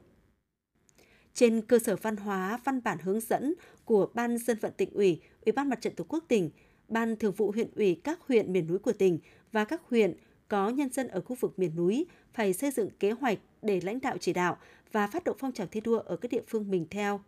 trên 1.37 1.61
cơ 1.61 1.79
sở 1.79 1.95
văn 1.95 2.17
hóa 2.17 2.59
văn 2.63 2.81
bản 2.83 2.97
hướng 3.03 3.19
dẫn 3.19 3.53
của 3.85 4.09
Ban 4.13 4.37
dân 4.37 4.57
vận 4.61 4.71
tỉnh 4.77 4.89
ủy, 4.93 5.21
Ủy 5.45 5.51
ban 5.51 5.69
Mặt 5.69 5.81
trận 5.81 5.95
Tổ 5.95 6.03
quốc 6.07 6.23
tỉnh, 6.27 6.49
Ban 6.87 7.15
Thường 7.15 7.33
vụ 7.33 7.51
huyện 7.51 7.69
ủy 7.75 8.01
các 8.03 8.19
huyện 8.27 8.53
miền 8.53 8.67
núi 8.67 8.79
của 8.79 8.91
tỉnh 8.93 9.19
và 9.51 9.65
các 9.65 9.81
huyện 9.89 10.13
có 10.47 10.69
nhân 10.69 10.89
dân 10.89 11.07
ở 11.07 11.21
khu 11.21 11.35
vực 11.39 11.59
miền 11.59 11.75
núi 11.75 12.05
phải 12.33 12.53
xây 12.53 12.71
dựng 12.71 12.89
kế 12.99 13.11
hoạch 13.11 13.39
để 13.61 13.81
lãnh 13.83 14.01
đạo 14.01 14.17
chỉ 14.19 14.33
đạo 14.33 14.57
và 14.91 15.07
phát 15.07 15.23
động 15.23 15.37
phong 15.39 15.51
trào 15.51 15.67
thi 15.67 15.81
đua 15.81 15.99
ở 15.99 16.15
các 16.15 16.31
địa 16.31 16.41
phương 16.47 16.69
mình 16.71 16.85
theo. 16.89 17.21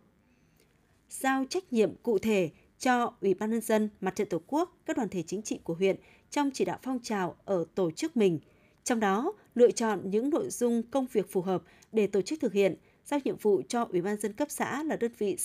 Giao 1.10 1.44
trách 1.50 1.72
nhiệm 1.72 1.94
cụ 2.02 2.18
thể 2.18 2.50
cho 2.78 3.14
Ủy 3.20 3.34
ban 3.34 3.50
nhân 3.50 3.60
dân, 3.60 3.88
Mặt 4.00 4.16
trận 4.16 4.28
Tổ 4.28 4.40
quốc, 4.46 4.76
các 4.86 4.96
đoàn 4.96 5.08
thể 5.08 5.22
chính 5.22 5.42
trị 5.42 5.60
của 5.64 5.74
huyện 5.74 5.96
trong 6.30 6.50
chỉ 6.54 6.64
đạo 6.64 6.78
phong 6.82 6.98
trào 7.02 7.36
ở 7.44 7.64
tổ 7.74 7.90
chức 7.90 8.16
mình. 8.16 8.38
Trong 8.84 9.00
đó, 9.00 9.32
lựa 9.54 9.70
chọn 9.70 10.00
những 10.04 10.30
nội 10.30 10.50
dung 10.50 10.82
công 10.82 11.06
việc 11.12 11.32
phù 11.32 11.42
hợp 11.42 11.62
để 11.92 12.06
tổ 12.06 12.22
chức 12.22 12.40
thực 12.40 12.52
hiện– 12.52 12.74
giao 13.10 13.20
nhiệm 13.24 13.36
vụ 13.36 13.62
cho 13.68 13.84
Ủy 13.84 14.02
ban 14.02 14.20
dân 14.20 14.32
cấp 14.32 14.50
xã 14.50 14.82
là 14.82 14.96
đơn 14.96 15.12
vị 15.18 15.36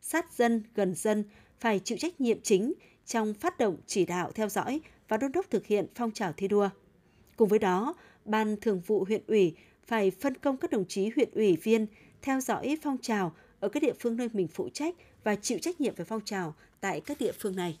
sát 0.00 0.32
dân, 0.32 0.62
gần 0.74 0.94
dân 0.94 1.24
phải 1.60 1.80
chịu 1.84 1.98
trách 1.98 2.20
nhiệm 2.20 2.40
chính 2.42 2.72
trong 3.06 3.34
phát 3.34 3.58
động 3.58 3.76
chỉ 3.86 4.06
đạo 4.06 4.30
theo 4.34 4.48
dõi 4.48 4.80
và 5.08 5.16
đôn 5.16 5.32
đốc 5.32 5.50
thực 5.50 5.66
hiện 5.66 5.86
phong 5.94 6.10
trào 6.10 6.32
thi 6.32 6.48
đua. 6.48 6.68
Cùng 7.36 7.48
với 7.48 7.58
đó, 7.58 7.94
Ban 8.24 8.56
Thường 8.60 8.80
vụ 8.86 9.04
huyện 9.04 9.22
ủy 9.26 9.56
phải 9.86 10.10
phân 10.10 10.34
công 10.34 10.56
các 10.56 10.70
đồng 10.70 10.84
chí 10.88 11.10
huyện 11.16 11.30
ủy 11.32 11.56
viên 11.56 11.86
theo 12.22 12.40
dõi 12.40 12.78
phong 12.82 12.98
trào 12.98 13.34
ở 13.60 13.68
các 13.68 13.82
địa 13.82 13.92
phương 14.00 14.16
nơi 14.16 14.28
mình 14.32 14.48
phụ 14.48 14.68
trách 14.68 14.94
và 15.24 15.34
chịu 15.34 15.58
trách 15.58 15.80
nhiệm 15.80 15.94
về 15.94 16.04
phong 16.04 16.20
trào 16.24 16.54
tại 16.80 17.00
các 17.00 17.20
địa 17.20 17.32
phương 17.32 17.56
này. 17.56 17.78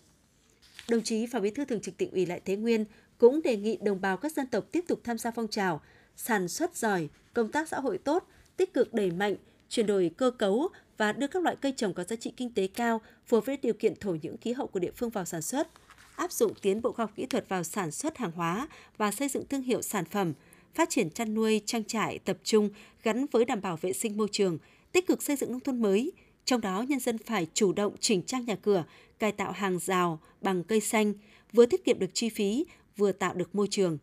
Đồng 0.88 1.02
chí 1.02 1.26
Phó 1.26 1.40
Bí 1.40 1.50
thư 1.50 1.64
Thường 1.64 1.80
trực 1.80 1.96
tỉnh 1.96 2.10
ủy 2.10 2.26
Lại 2.26 2.40
Thế 2.44 2.56
Nguyên 2.56 2.84
cũng 3.18 3.42
đề 3.42 3.56
nghị 3.56 3.76
đồng 3.76 4.00
bào 4.00 4.16
các 4.16 4.32
dân 4.32 4.46
tộc 4.46 4.64
tiếp 4.72 4.84
tục 4.88 5.00
tham 5.04 5.18
gia 5.18 5.30
phong 5.30 5.48
trào, 5.48 5.80
sản 6.16 6.48
xuất 6.48 6.76
giỏi, 6.76 7.08
công 7.34 7.52
tác 7.52 7.68
xã 7.68 7.80
hội 7.80 7.98
tốt, 7.98 8.28
tích 8.56 8.74
cực 8.74 8.94
đẩy 8.94 9.10
mạnh, 9.10 9.36
chuyển 9.68 9.86
đổi 9.86 10.10
cơ 10.16 10.30
cấu 10.30 10.68
và 10.96 11.12
đưa 11.12 11.26
các 11.26 11.42
loại 11.42 11.56
cây 11.60 11.72
trồng 11.76 11.94
có 11.94 12.04
giá 12.04 12.16
trị 12.16 12.32
kinh 12.36 12.54
tế 12.54 12.66
cao 12.66 13.00
phù 13.26 13.36
hợp 13.36 13.46
với 13.46 13.56
điều 13.56 13.74
kiện 13.74 13.94
thổ 13.96 14.16
nhưỡng 14.22 14.36
khí 14.36 14.52
hậu 14.52 14.66
của 14.66 14.80
địa 14.80 14.90
phương 14.96 15.10
vào 15.10 15.24
sản 15.24 15.42
xuất, 15.42 15.68
áp 16.16 16.32
dụng 16.32 16.52
tiến 16.62 16.82
bộ 16.82 16.92
khoa 16.92 17.04
học 17.04 17.12
kỹ 17.16 17.26
thuật 17.26 17.48
vào 17.48 17.64
sản 17.64 17.90
xuất 17.90 18.18
hàng 18.18 18.32
hóa 18.32 18.68
và 18.96 19.12
xây 19.12 19.28
dựng 19.28 19.46
thương 19.46 19.62
hiệu 19.62 19.82
sản 19.82 20.04
phẩm, 20.04 20.32
phát 20.74 20.90
triển 20.90 21.10
chăn 21.10 21.34
nuôi 21.34 21.62
trang 21.66 21.84
trại 21.84 22.18
tập 22.18 22.36
trung 22.44 22.70
gắn 23.02 23.26
với 23.32 23.44
đảm 23.44 23.60
bảo 23.60 23.76
vệ 23.76 23.92
sinh 23.92 24.16
môi 24.16 24.28
trường, 24.32 24.58
tích 24.92 25.06
cực 25.06 25.22
xây 25.22 25.36
dựng 25.36 25.52
nông 25.52 25.60
thôn 25.60 25.82
mới, 25.82 26.12
trong 26.44 26.60
đó 26.60 26.82
nhân 26.88 27.00
dân 27.00 27.18
phải 27.18 27.46
chủ 27.54 27.72
động 27.72 27.94
chỉnh 28.00 28.22
trang 28.22 28.44
nhà 28.44 28.56
cửa, 28.62 28.84
cải 29.18 29.32
tạo 29.32 29.52
hàng 29.52 29.78
rào 29.78 30.20
bằng 30.40 30.64
cây 30.64 30.80
xanh, 30.80 31.12
vừa 31.52 31.66
tiết 31.66 31.84
kiệm 31.84 31.98
được 31.98 32.10
chi 32.14 32.28
phí, 32.28 32.64
vừa 32.96 33.12
tạo 33.12 33.34
được 33.34 33.54
môi 33.54 33.66
trường. 33.70 33.98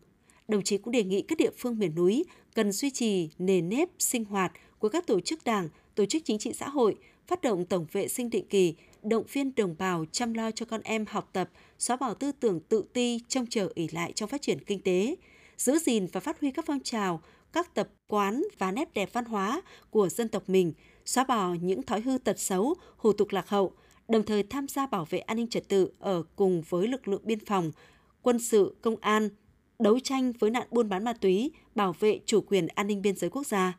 Đồng 0.48 0.62
chí 0.62 0.78
cũng 0.78 0.92
đề 0.92 1.04
nghị 1.04 1.22
các 1.22 1.38
địa 1.38 1.50
phương 1.58 1.78
miền 1.78 1.94
núi 1.94 2.24
cần 2.54 2.72
duy 2.72 2.90
trì 2.90 3.30
nền 3.38 3.68
nếp 3.68 3.88
sinh 3.98 4.24
hoạt 4.24 4.52
của 4.78 4.88
các 4.88 5.06
tổ 5.06 5.20
chức 5.20 5.44
đảng, 5.44 5.68
tổ 5.94 6.06
chức 6.06 6.22
chính 6.24 6.38
trị 6.38 6.52
xã 6.52 6.68
hội, 6.68 6.96
phát 7.26 7.42
động 7.42 7.64
tổng 7.64 7.86
vệ 7.92 8.08
sinh 8.08 8.30
định 8.30 8.46
kỳ, 8.48 8.74
động 9.02 9.24
viên 9.32 9.54
đồng 9.54 9.74
bào 9.78 10.04
chăm 10.12 10.34
lo 10.34 10.50
cho 10.50 10.66
con 10.66 10.80
em 10.84 11.04
học 11.08 11.30
tập, 11.32 11.50
xóa 11.78 11.96
bỏ 11.96 12.14
tư 12.14 12.32
tưởng 12.32 12.60
tự 12.60 12.84
ti, 12.92 13.20
trông 13.28 13.46
chờ 13.46 13.68
ỉ 13.74 13.88
lại 13.92 14.12
trong 14.12 14.28
phát 14.28 14.42
triển 14.42 14.64
kinh 14.64 14.80
tế, 14.80 15.16
giữ 15.56 15.78
gìn 15.78 16.06
và 16.12 16.20
phát 16.20 16.40
huy 16.40 16.50
các 16.50 16.64
phong 16.66 16.80
trào, 16.80 17.20
các 17.52 17.74
tập 17.74 17.88
quán 18.08 18.42
và 18.58 18.72
nét 18.72 18.94
đẹp 18.94 19.10
văn 19.12 19.24
hóa 19.24 19.62
của 19.90 20.08
dân 20.08 20.28
tộc 20.28 20.48
mình, 20.48 20.72
xóa 21.04 21.24
bỏ 21.24 21.54
những 21.62 21.82
thói 21.82 22.00
hư 22.00 22.18
tật 22.18 22.40
xấu, 22.40 22.74
hủ 22.96 23.12
tục 23.12 23.28
lạc 23.30 23.48
hậu, 23.48 23.72
đồng 24.08 24.22
thời 24.22 24.42
tham 24.42 24.68
gia 24.68 24.86
bảo 24.86 25.06
vệ 25.10 25.18
an 25.18 25.36
ninh 25.36 25.48
trật 25.48 25.68
tự 25.68 25.90
ở 25.98 26.22
cùng 26.36 26.62
với 26.68 26.88
lực 26.88 27.08
lượng 27.08 27.22
biên 27.24 27.44
phòng, 27.44 27.72
quân 28.22 28.38
sự, 28.38 28.76
công 28.82 28.96
an, 29.00 29.28
đấu 29.78 29.98
tranh 30.00 30.32
với 30.38 30.50
nạn 30.50 30.66
buôn 30.70 30.88
bán 30.88 31.04
ma 31.04 31.12
túy, 31.12 31.50
bảo 31.74 31.94
vệ 32.00 32.20
chủ 32.26 32.40
quyền 32.40 32.66
an 32.66 32.86
ninh 32.86 33.02
biên 33.02 33.16
giới 33.16 33.30
quốc 33.30 33.46
gia. 33.46 33.78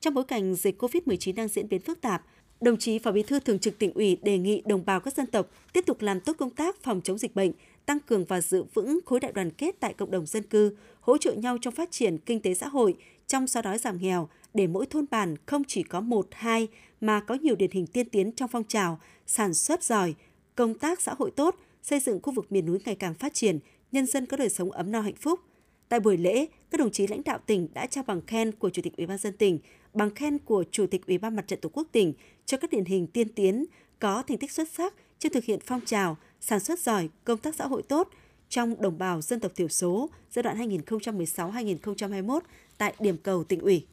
Trong 0.00 0.14
bối 0.14 0.24
cảnh 0.24 0.54
dịch 0.54 0.82
COVID-19 0.82 1.34
đang 1.34 1.48
diễn 1.48 1.68
biến 1.68 1.80
phức 1.80 2.00
tạp, 2.00 2.22
đồng 2.60 2.76
chí 2.76 2.98
Phó 2.98 3.12
Bí 3.12 3.22
thư 3.22 3.40
Thường 3.40 3.58
trực 3.58 3.78
tỉnh 3.78 3.92
ủy 3.94 4.16
đề 4.22 4.38
nghị 4.38 4.62
đồng 4.66 4.84
bào 4.84 5.00
các 5.00 5.16
dân 5.16 5.26
tộc 5.26 5.46
tiếp 5.72 5.86
tục 5.86 6.02
làm 6.02 6.20
tốt 6.20 6.36
công 6.38 6.50
tác 6.50 6.82
phòng 6.82 7.00
chống 7.04 7.18
dịch 7.18 7.34
bệnh, 7.34 7.52
tăng 7.86 8.00
cường 8.00 8.24
và 8.24 8.40
giữ 8.40 8.64
vững 8.74 8.98
khối 9.06 9.20
đại 9.20 9.32
đoàn 9.32 9.50
kết 9.50 9.76
tại 9.80 9.94
cộng 9.94 10.10
đồng 10.10 10.26
dân 10.26 10.42
cư, 10.42 10.76
hỗ 11.00 11.18
trợ 11.18 11.32
nhau 11.32 11.58
trong 11.58 11.74
phát 11.74 11.90
triển 11.90 12.18
kinh 12.18 12.40
tế 12.40 12.54
xã 12.54 12.68
hội, 12.68 12.94
trong 13.26 13.46
xóa 13.46 13.62
đói 13.62 13.78
giảm 13.78 13.98
nghèo, 14.00 14.28
để 14.54 14.66
mỗi 14.66 14.86
thôn 14.86 15.04
bản 15.10 15.36
không 15.46 15.62
chỉ 15.64 15.82
có 15.82 16.00
một, 16.00 16.26
hai 16.32 16.68
mà 17.00 17.20
có 17.20 17.34
nhiều 17.34 17.56
điển 17.56 17.70
hình 17.70 17.86
tiên 17.86 18.08
tiến 18.08 18.32
trong 18.32 18.48
phong 18.48 18.64
trào, 18.64 19.00
sản 19.26 19.54
xuất 19.54 19.82
giỏi, 19.82 20.14
công 20.54 20.74
tác 20.74 21.00
xã 21.00 21.14
hội 21.18 21.30
tốt, 21.30 21.56
xây 21.82 22.00
dựng 22.00 22.20
khu 22.22 22.32
vực 22.32 22.52
miền 22.52 22.66
núi 22.66 22.78
ngày 22.84 22.94
càng 22.94 23.14
phát 23.14 23.34
triển, 23.34 23.58
nhân 23.92 24.06
dân 24.06 24.26
có 24.26 24.36
đời 24.36 24.48
sống 24.48 24.70
ấm 24.70 24.92
no 24.92 25.00
hạnh 25.00 25.16
phúc. 25.16 25.40
Tại 25.88 26.00
buổi 26.00 26.16
lễ, 26.16 26.46
các 26.70 26.78
đồng 26.78 26.90
chí 26.90 27.06
lãnh 27.06 27.22
đạo 27.24 27.38
tỉnh 27.46 27.68
đã 27.74 27.86
trao 27.86 28.04
bằng 28.06 28.20
khen 28.26 28.52
của 28.52 28.70
Chủ 28.70 28.82
tịch 28.82 28.96
Ủy 28.96 29.06
ban 29.06 29.18
dân 29.18 29.36
tỉnh, 29.36 29.58
bằng 29.94 30.14
khen 30.14 30.38
của 30.38 30.64
Chủ 30.70 30.86
tịch 30.86 31.06
Ủy 31.06 31.18
ban 31.18 31.36
Mặt 31.36 31.46
trận 31.46 31.60
Tổ 31.60 31.68
quốc 31.72 31.88
tỉnh 31.92 32.12
cho 32.46 32.58
các 32.58 32.70
điển 32.70 32.84
hình 32.84 33.06
tiên 33.06 33.28
tiến 33.28 33.64
có 33.98 34.22
thành 34.22 34.38
tích 34.38 34.52
xuất 34.52 34.68
sắc 34.68 34.94
trong 35.18 35.32
thực 35.32 35.44
hiện 35.44 35.60
phong 35.66 35.80
trào 35.80 36.16
sản 36.40 36.60
xuất 36.60 36.78
giỏi, 36.78 37.08
công 37.24 37.38
tác 37.38 37.54
xã 37.54 37.66
hội 37.66 37.82
tốt 37.82 38.08
trong 38.48 38.82
đồng 38.82 38.98
bào 38.98 39.20
dân 39.20 39.40
tộc 39.40 39.52
thiểu 39.56 39.68
số 39.68 40.10
giai 40.30 40.42
đoạn 40.42 40.70
2016-2021 40.70 42.40
tại 42.78 42.94
điểm 43.00 43.16
cầu 43.16 43.44
tỉnh 43.44 43.60
ủy 43.60 43.86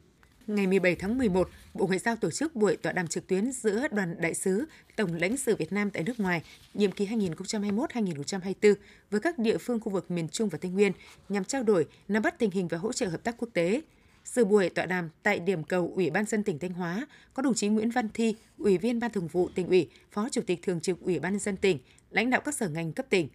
ngày 0.48 0.68
17 0.68 0.96
tháng 0.96 1.18
11, 1.18 1.50
Bộ 1.74 1.88
Ngoại 1.88 2.00
giao 2.00 2.16
tổ 2.16 2.32
chức 2.32 2.56
buổi 2.56 2.78
tọa 2.78 2.92
đàm 2.94 3.08
trực 3.08 3.28
tuyến 3.28 3.52
giữa 3.52 3.88
đoàn 3.92 4.16
đại 4.20 4.34
sứ, 4.34 4.66
tổng 4.96 5.14
lãnh 5.14 5.38
sự 5.38 5.56
Việt 5.56 5.72
Nam 5.72 5.90
tại 5.90 6.04
nước 6.04 6.20
ngoài 6.20 6.42
nhiệm 6.74 6.92
kỳ 6.92 7.06
2021-2024 7.06 8.74
với 9.12 9.20
các 9.20 9.40
địa 9.40 9.58
phương 9.58 9.80
khu 9.80 9.92
vực 9.92 10.12
miền 10.12 10.30
Trung 10.30 10.50
và 10.50 10.58
Tây 10.58 10.72
Nguyên 10.72 10.92
nhằm 11.30 11.44
trao 11.44 11.64
đổi, 11.64 11.86
nắm 12.08 12.22
bắt 12.22 12.40
tình 12.40 12.52
hình 12.52 12.68
và 12.68 12.78
hỗ 12.78 12.94
trợ 12.94 13.08
hợp 13.08 13.24
tác 13.24 13.36
quốc 13.38 13.50
tế. 13.54 13.82
Sự 14.24 14.46
buổi 14.46 14.70
tọa 14.70 14.86
đàm 14.86 15.10
tại 15.24 15.40
điểm 15.40 15.64
cầu 15.64 15.92
Ủy 15.96 16.10
ban 16.10 16.25
dân 16.25 16.44
tỉnh 16.44 16.60
Thanh 16.60 16.74
Hóa 16.74 17.08
có 17.34 17.44
đồng 17.44 17.54
chí 17.54 17.68
Nguyễn 17.68 17.90
Văn 17.90 18.10
Thi, 18.14 18.36
Ủy 18.58 18.78
viên 18.78 19.00
Ban 19.00 19.12
Thường 19.12 19.28
vụ 19.28 19.50
tỉnh 19.56 19.68
ủy, 19.68 19.90
Phó 20.12 20.30
Chủ 20.30 20.42
tịch 20.42 20.60
Thường 20.62 20.80
trực 20.80 21.02
Ủy 21.02 21.20
ban 21.20 21.34
nhân 21.34 21.40
dân 21.40 21.58
tỉnh, 21.58 21.80
lãnh 22.12 22.30
đạo 22.30 22.42
các 22.42 22.56
sở 22.56 22.70
ngành 22.70 22.94
cấp 22.94 23.06
tỉnh, 23.10 23.30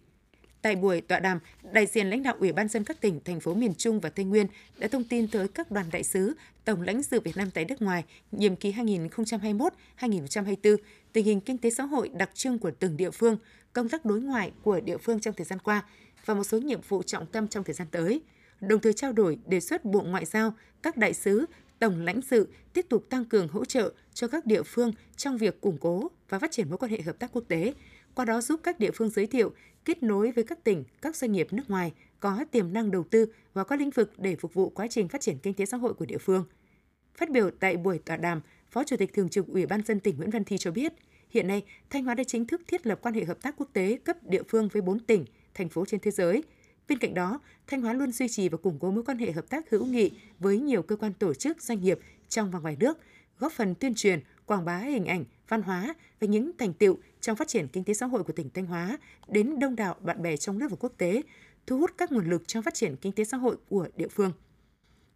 Tại 0.61 0.75
buổi 0.75 1.01
tọa 1.01 1.19
đàm, 1.19 1.39
đại 1.71 1.85
diện 1.85 2.09
lãnh 2.09 2.23
đạo 2.23 2.35
Ủy 2.39 2.51
ban 2.51 2.67
dân 2.67 2.83
các 2.83 3.01
tỉnh, 3.01 3.19
thành 3.25 3.39
phố 3.39 3.53
miền 3.53 3.75
Trung 3.75 3.99
và 3.99 4.09
Tây 4.09 4.25
Nguyên 4.25 4.47
đã 4.77 4.87
thông 4.87 5.03
tin 5.03 5.27
tới 5.27 5.47
các 5.47 5.71
đoàn 5.71 5.85
đại 5.91 6.03
sứ, 6.03 6.33
tổng 6.65 6.81
lãnh 6.81 7.03
sự 7.03 7.19
Việt 7.19 7.37
Nam 7.37 7.51
tại 7.53 7.65
nước 7.65 7.81
ngoài 7.81 8.03
nhiệm 8.31 8.55
kỳ 8.55 8.71
2021-2024, 8.71 10.77
tình 11.13 11.25
hình 11.25 11.41
kinh 11.41 11.57
tế 11.57 11.69
xã 11.69 11.83
hội 11.83 12.09
đặc 12.09 12.29
trưng 12.33 12.59
của 12.59 12.71
từng 12.79 12.97
địa 12.97 13.11
phương, 13.11 13.37
công 13.73 13.89
tác 13.89 14.05
đối 14.05 14.21
ngoại 14.21 14.51
của 14.63 14.79
địa 14.79 14.97
phương 14.97 15.19
trong 15.19 15.33
thời 15.33 15.45
gian 15.45 15.59
qua 15.59 15.83
và 16.25 16.33
một 16.33 16.43
số 16.43 16.59
nhiệm 16.59 16.81
vụ 16.87 17.03
trọng 17.03 17.25
tâm 17.25 17.47
trong 17.47 17.63
thời 17.63 17.73
gian 17.73 17.87
tới. 17.91 18.21
Đồng 18.61 18.79
thời 18.79 18.93
trao 18.93 19.13
đổi 19.13 19.37
đề 19.45 19.59
xuất 19.59 19.85
Bộ 19.85 20.01
Ngoại 20.01 20.25
giao, 20.25 20.53
các 20.81 20.97
đại 20.97 21.13
sứ 21.13 21.45
Tổng 21.79 22.01
lãnh 22.01 22.21
sự 22.21 22.47
tiếp 22.73 22.85
tục 22.89 23.05
tăng 23.09 23.25
cường 23.25 23.47
hỗ 23.47 23.65
trợ 23.65 23.93
cho 24.13 24.27
các 24.27 24.45
địa 24.45 24.63
phương 24.63 24.93
trong 25.17 25.37
việc 25.37 25.61
củng 25.61 25.77
cố 25.77 26.11
và 26.29 26.39
phát 26.39 26.51
triển 26.51 26.69
mối 26.69 26.77
quan 26.77 26.91
hệ 26.91 27.01
hợp 27.01 27.19
tác 27.19 27.31
quốc 27.33 27.43
tế, 27.47 27.73
qua 28.15 28.25
đó 28.25 28.41
giúp 28.41 28.59
các 28.63 28.79
địa 28.79 28.91
phương 28.91 29.09
giới 29.09 29.27
thiệu, 29.27 29.53
kết 29.85 30.03
nối 30.03 30.31
với 30.31 30.43
các 30.43 30.63
tỉnh, 30.63 30.83
các 31.01 31.15
doanh 31.15 31.31
nghiệp 31.31 31.47
nước 31.51 31.69
ngoài 31.69 31.93
có 32.19 32.45
tiềm 32.51 32.73
năng 32.73 32.91
đầu 32.91 33.03
tư 33.03 33.25
vào 33.53 33.65
các 33.65 33.79
lĩnh 33.79 33.89
vực 33.89 34.13
để 34.17 34.35
phục 34.35 34.53
vụ 34.53 34.69
quá 34.69 34.87
trình 34.87 35.07
phát 35.07 35.21
triển 35.21 35.37
kinh 35.37 35.53
tế 35.53 35.65
xã 35.65 35.77
hội 35.77 35.93
của 35.93 36.05
địa 36.05 36.17
phương. 36.17 36.45
Phát 37.15 37.29
biểu 37.29 37.51
tại 37.59 37.77
buổi 37.77 37.99
tọa 37.99 38.17
đàm, 38.17 38.41
Phó 38.71 38.83
Chủ 38.83 38.97
tịch 38.97 39.13
Thường 39.13 39.29
trực 39.29 39.47
Ủy 39.47 39.65
ban 39.65 39.81
dân 39.85 39.99
tỉnh 39.99 40.17
Nguyễn 40.17 40.29
Văn 40.29 40.43
Thi 40.43 40.57
cho 40.57 40.71
biết, 40.71 40.93
hiện 41.29 41.47
nay 41.47 41.63
Thanh 41.89 42.05
Hóa 42.05 42.15
đã 42.15 42.23
chính 42.23 42.45
thức 42.45 42.61
thiết 42.67 42.87
lập 42.87 42.99
quan 43.01 43.13
hệ 43.13 43.25
hợp 43.25 43.41
tác 43.41 43.55
quốc 43.57 43.69
tế 43.73 43.99
cấp 44.03 44.17
địa 44.23 44.43
phương 44.47 44.67
với 44.67 44.81
4 44.81 44.99
tỉnh, 44.99 45.25
thành 45.53 45.69
phố 45.69 45.85
trên 45.85 45.99
thế 45.99 46.11
giới. 46.11 46.43
Bên 46.87 46.97
cạnh 46.97 47.13
đó, 47.13 47.39
Thanh 47.67 47.81
Hóa 47.81 47.93
luôn 47.93 48.11
duy 48.11 48.27
trì 48.27 48.49
và 48.49 48.57
củng 48.57 48.79
cố 48.79 48.91
mối 48.91 49.03
quan 49.03 49.17
hệ 49.17 49.31
hợp 49.31 49.49
tác 49.49 49.69
hữu 49.69 49.85
nghị 49.85 50.11
với 50.39 50.59
nhiều 50.59 50.81
cơ 50.81 50.95
quan 50.95 51.13
tổ 51.13 51.33
chức, 51.33 51.61
doanh 51.61 51.81
nghiệp 51.81 51.99
trong 52.29 52.51
và 52.51 52.59
ngoài 52.59 52.77
nước, 52.79 52.97
góp 53.39 53.51
phần 53.51 53.75
tuyên 53.75 53.95
truyền, 53.95 54.19
quảng 54.51 54.65
bá 54.65 54.77
hình 54.77 55.05
ảnh, 55.05 55.25
văn 55.47 55.61
hóa 55.61 55.93
và 56.19 56.27
những 56.27 56.51
thành 56.57 56.73
tựu 56.73 56.97
trong 57.21 57.35
phát 57.35 57.47
triển 57.47 57.67
kinh 57.67 57.83
tế 57.83 57.93
xã 57.93 58.05
hội 58.05 58.23
của 58.23 58.33
tỉnh 58.33 58.49
Thanh 58.49 58.65
Hóa 58.65 58.97
đến 59.27 59.59
đông 59.59 59.75
đảo 59.75 59.95
bạn 60.01 60.21
bè 60.21 60.37
trong 60.37 60.59
nước 60.59 60.67
và 60.71 60.77
quốc 60.79 60.93
tế, 60.97 61.21
thu 61.67 61.77
hút 61.77 61.91
các 61.97 62.11
nguồn 62.11 62.29
lực 62.29 62.47
trong 62.47 62.63
phát 62.63 62.73
triển 62.73 62.95
kinh 62.95 63.11
tế 63.11 63.23
xã 63.23 63.37
hội 63.37 63.57
của 63.69 63.87
địa 63.95 64.07
phương. 64.07 64.31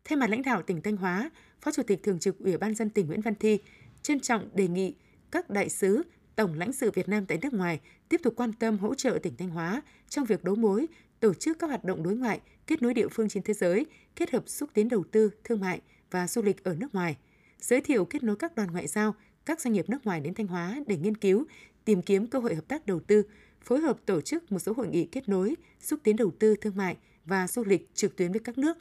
Thay 0.06 0.18
mặt 0.18 0.30
lãnh 0.30 0.42
đạo 0.42 0.62
tỉnh 0.62 0.82
Thanh 0.82 0.98
Hóa, 0.98 1.30
Phó 1.62 1.72
Chủ 1.72 1.84
tịch 1.84 2.04
Thường 2.04 2.20
trực 2.20 2.40
Ủy 2.40 2.58
ban 2.58 2.76
dân 2.76 2.90
tỉnh 2.90 3.08
Nguyễn 3.08 3.22
Văn 3.22 3.36
Thi 3.36 3.60
trân 4.02 4.20
trọng 4.20 4.50
đề 4.54 4.68
nghị 4.68 4.96
các 5.32 5.50
đại 5.50 5.70
sứ, 5.70 6.04
tổng 6.36 6.54
lãnh 6.54 6.74
sự 6.74 6.92
Việt 6.92 7.10
Nam 7.10 7.26
tại 7.26 7.40
nước 7.42 7.54
ngoài 7.54 7.80
tiếp 8.10 8.22
tục 8.24 8.34
quan 8.38 8.54
tâm 8.54 8.78
hỗ 8.78 8.96
trợ 8.96 9.20
tỉnh 9.24 9.36
Thanh 9.38 9.50
Hóa 9.50 9.82
trong 10.10 10.26
việc 10.26 10.44
đấu 10.44 10.56
mối, 10.56 10.88
tổ 11.20 11.34
chức 11.34 11.60
các 11.60 11.68
hoạt 11.68 11.84
động 11.84 12.04
đối 12.04 12.16
ngoại, 12.16 12.40
kết 12.68 12.82
nối 12.82 12.94
địa 12.94 13.08
phương 13.08 13.30
trên 13.30 13.44
thế 13.44 13.54
giới, 13.54 13.86
kết 14.16 14.32
hợp 14.32 14.44
xúc 14.50 14.70
tiến 14.74 14.90
đầu 14.90 15.04
tư, 15.12 15.32
thương 15.44 15.60
mại 15.60 15.82
và 16.12 16.28
du 16.28 16.42
lịch 16.42 16.64
ở 16.64 16.76
nước 16.76 16.96
ngoài, 16.96 17.18
giới 17.60 17.82
thiệu 17.82 18.06
kết 18.06 18.24
nối 18.24 18.36
các 18.36 18.56
đoàn 18.56 18.72
ngoại 18.72 18.88
giao, 18.88 19.16
các 19.46 19.62
doanh 19.62 19.74
nghiệp 19.74 19.90
nước 19.90 20.06
ngoài 20.06 20.20
đến 20.20 20.34
Thanh 20.34 20.48
Hóa 20.48 20.80
để 20.88 20.98
nghiên 20.98 21.18
cứu, 21.18 21.46
tìm 21.86 22.02
kiếm 22.02 22.28
cơ 22.28 22.40
hội 22.40 22.56
hợp 22.56 22.68
tác 22.68 22.86
đầu 22.86 23.00
tư, 23.00 23.24
phối 23.62 23.80
hợp 23.80 23.98
tổ 24.06 24.22
chức 24.22 24.52
một 24.52 24.60
số 24.60 24.74
hội 24.74 24.88
nghị 24.88 25.06
kết 25.06 25.30
nối, 25.30 25.56
xúc 25.80 26.00
tiến 26.04 26.16
đầu 26.16 26.32
tư 26.40 26.56
thương 26.62 26.76
mại 26.76 26.98
và 27.26 27.48
du 27.48 27.64
lịch 27.64 27.96
trực 27.96 28.16
tuyến 28.16 28.32
với 28.32 28.40
các 28.40 28.58
nước, 28.58 28.78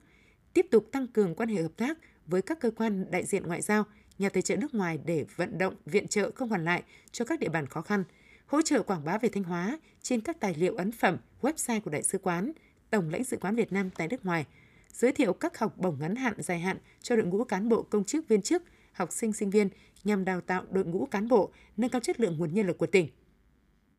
tiếp 0.55 0.67
tục 0.71 0.89
tăng 0.93 1.07
cường 1.07 1.35
quan 1.35 1.49
hệ 1.49 1.63
hợp 1.63 1.77
tác 1.77 1.99
với 2.27 2.43
các 2.43 2.61
cơ 2.61 2.71
quan 2.71 3.11
đại 3.11 3.25
diện 3.25 3.47
ngoại 3.47 3.63
giao, 3.63 3.85
nhà 4.19 4.29
tài 4.29 4.43
trợ 4.43 4.57
nước 4.57 4.75
ngoài 4.75 4.99
để 5.05 5.25
vận 5.37 5.59
động 5.59 5.75
viện 5.87 6.09
trợ 6.09 6.31
không 6.35 6.49
hoàn 6.49 6.65
lại 6.65 6.83
cho 7.13 7.25
các 7.25 7.41
địa 7.41 7.49
bàn 7.49 7.67
khó 7.67 7.83
khăn, 7.83 8.05
hỗ 8.47 8.63
trợ 8.63 8.83
quảng 8.83 9.05
bá 9.05 9.19
về 9.19 9.29
Thanh 9.29 9.45
Hóa 9.45 9.79
trên 10.03 10.21
các 10.21 10.41
tài 10.41 10.55
liệu 10.55 10.75
ấn 10.75 10.93
phẩm, 10.93 11.17
website 11.41 11.81
của 11.81 11.91
Đại 11.91 12.03
sứ 12.03 12.19
quán, 12.19 12.53
Tổng 12.91 13.11
lãnh 13.11 13.25
sự 13.25 13.37
quán 13.41 13.57
Việt 13.57 13.73
Nam 13.73 13.91
tại 13.91 14.09
nước 14.09 14.27
ngoài, 14.27 14.47
giới 14.95 15.13
thiệu 15.13 15.33
các 15.33 15.59
học 15.59 15.79
bổng 15.79 15.97
ngắn 16.01 16.17
hạn 16.17 16.35
dài 16.39 16.59
hạn 16.59 16.79
cho 17.03 17.17
đội 17.17 17.27
ngũ 17.27 17.45
cán 17.45 17.69
bộ 17.69 17.83
công 17.83 18.05
chức 18.05 18.29
viên 18.29 18.43
chức, 18.43 18.63
học 18.93 19.13
sinh 19.13 19.33
sinh 19.33 19.51
viên 19.51 19.69
nhằm 20.05 20.25
đào 20.25 20.41
tạo 20.41 20.65
đội 20.71 20.85
ngũ 20.85 21.07
cán 21.07 21.29
bộ, 21.29 21.51
nâng 21.77 21.91
cao 21.91 22.01
chất 22.01 22.21
lượng 22.21 22.39
nguồn 22.39 22.55
nhân 22.55 22.67
lực 22.67 22.79
của 22.79 22.87
tỉnh. 22.87 23.09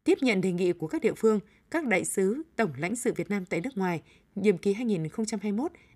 Tiếp 0.03 0.17
nhận 0.21 0.41
đề 0.41 0.51
nghị 0.51 0.73
của 0.73 0.87
các 0.87 1.01
địa 1.01 1.13
phương, 1.13 1.39
các 1.71 1.87
đại 1.87 2.05
sứ, 2.05 2.41
tổng 2.55 2.71
lãnh 2.77 2.95
sự 2.95 3.13
Việt 3.13 3.29
Nam 3.29 3.45
tại 3.45 3.61
nước 3.61 3.77
ngoài, 3.77 4.01
nhiệm 4.35 4.57
kỳ 4.57 4.73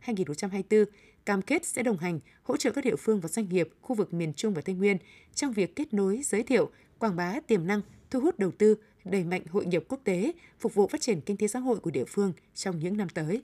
2021-2024 0.05 0.85
cam 1.25 1.41
kết 1.41 1.65
sẽ 1.65 1.83
đồng 1.83 1.97
hành, 1.97 2.19
hỗ 2.43 2.57
trợ 2.57 2.71
các 2.71 2.83
địa 2.85 2.95
phương 2.95 3.19
và 3.19 3.29
doanh 3.29 3.49
nghiệp 3.49 3.69
khu 3.81 3.95
vực 3.95 4.13
miền 4.13 4.33
Trung 4.33 4.53
và 4.53 4.61
Tây 4.61 4.75
Nguyên 4.75 4.97
trong 5.35 5.53
việc 5.53 5.75
kết 5.75 5.93
nối, 5.93 6.21
giới 6.23 6.43
thiệu, 6.43 6.69
quảng 6.99 7.15
bá 7.15 7.39
tiềm 7.47 7.67
năng, 7.67 7.81
thu 8.11 8.19
hút 8.19 8.39
đầu 8.39 8.51
tư, 8.51 8.75
đẩy 9.05 9.23
mạnh 9.23 9.41
hội 9.49 9.65
nhập 9.65 9.83
quốc 9.87 9.99
tế, 10.03 10.31
phục 10.59 10.73
vụ 10.73 10.87
phát 10.87 11.01
triển 11.01 11.21
kinh 11.21 11.37
tế 11.37 11.47
xã 11.47 11.59
hội 11.59 11.79
của 11.79 11.91
địa 11.91 12.05
phương 12.07 12.33
trong 12.53 12.79
những 12.79 12.97
năm 12.97 13.09
tới. 13.09 13.41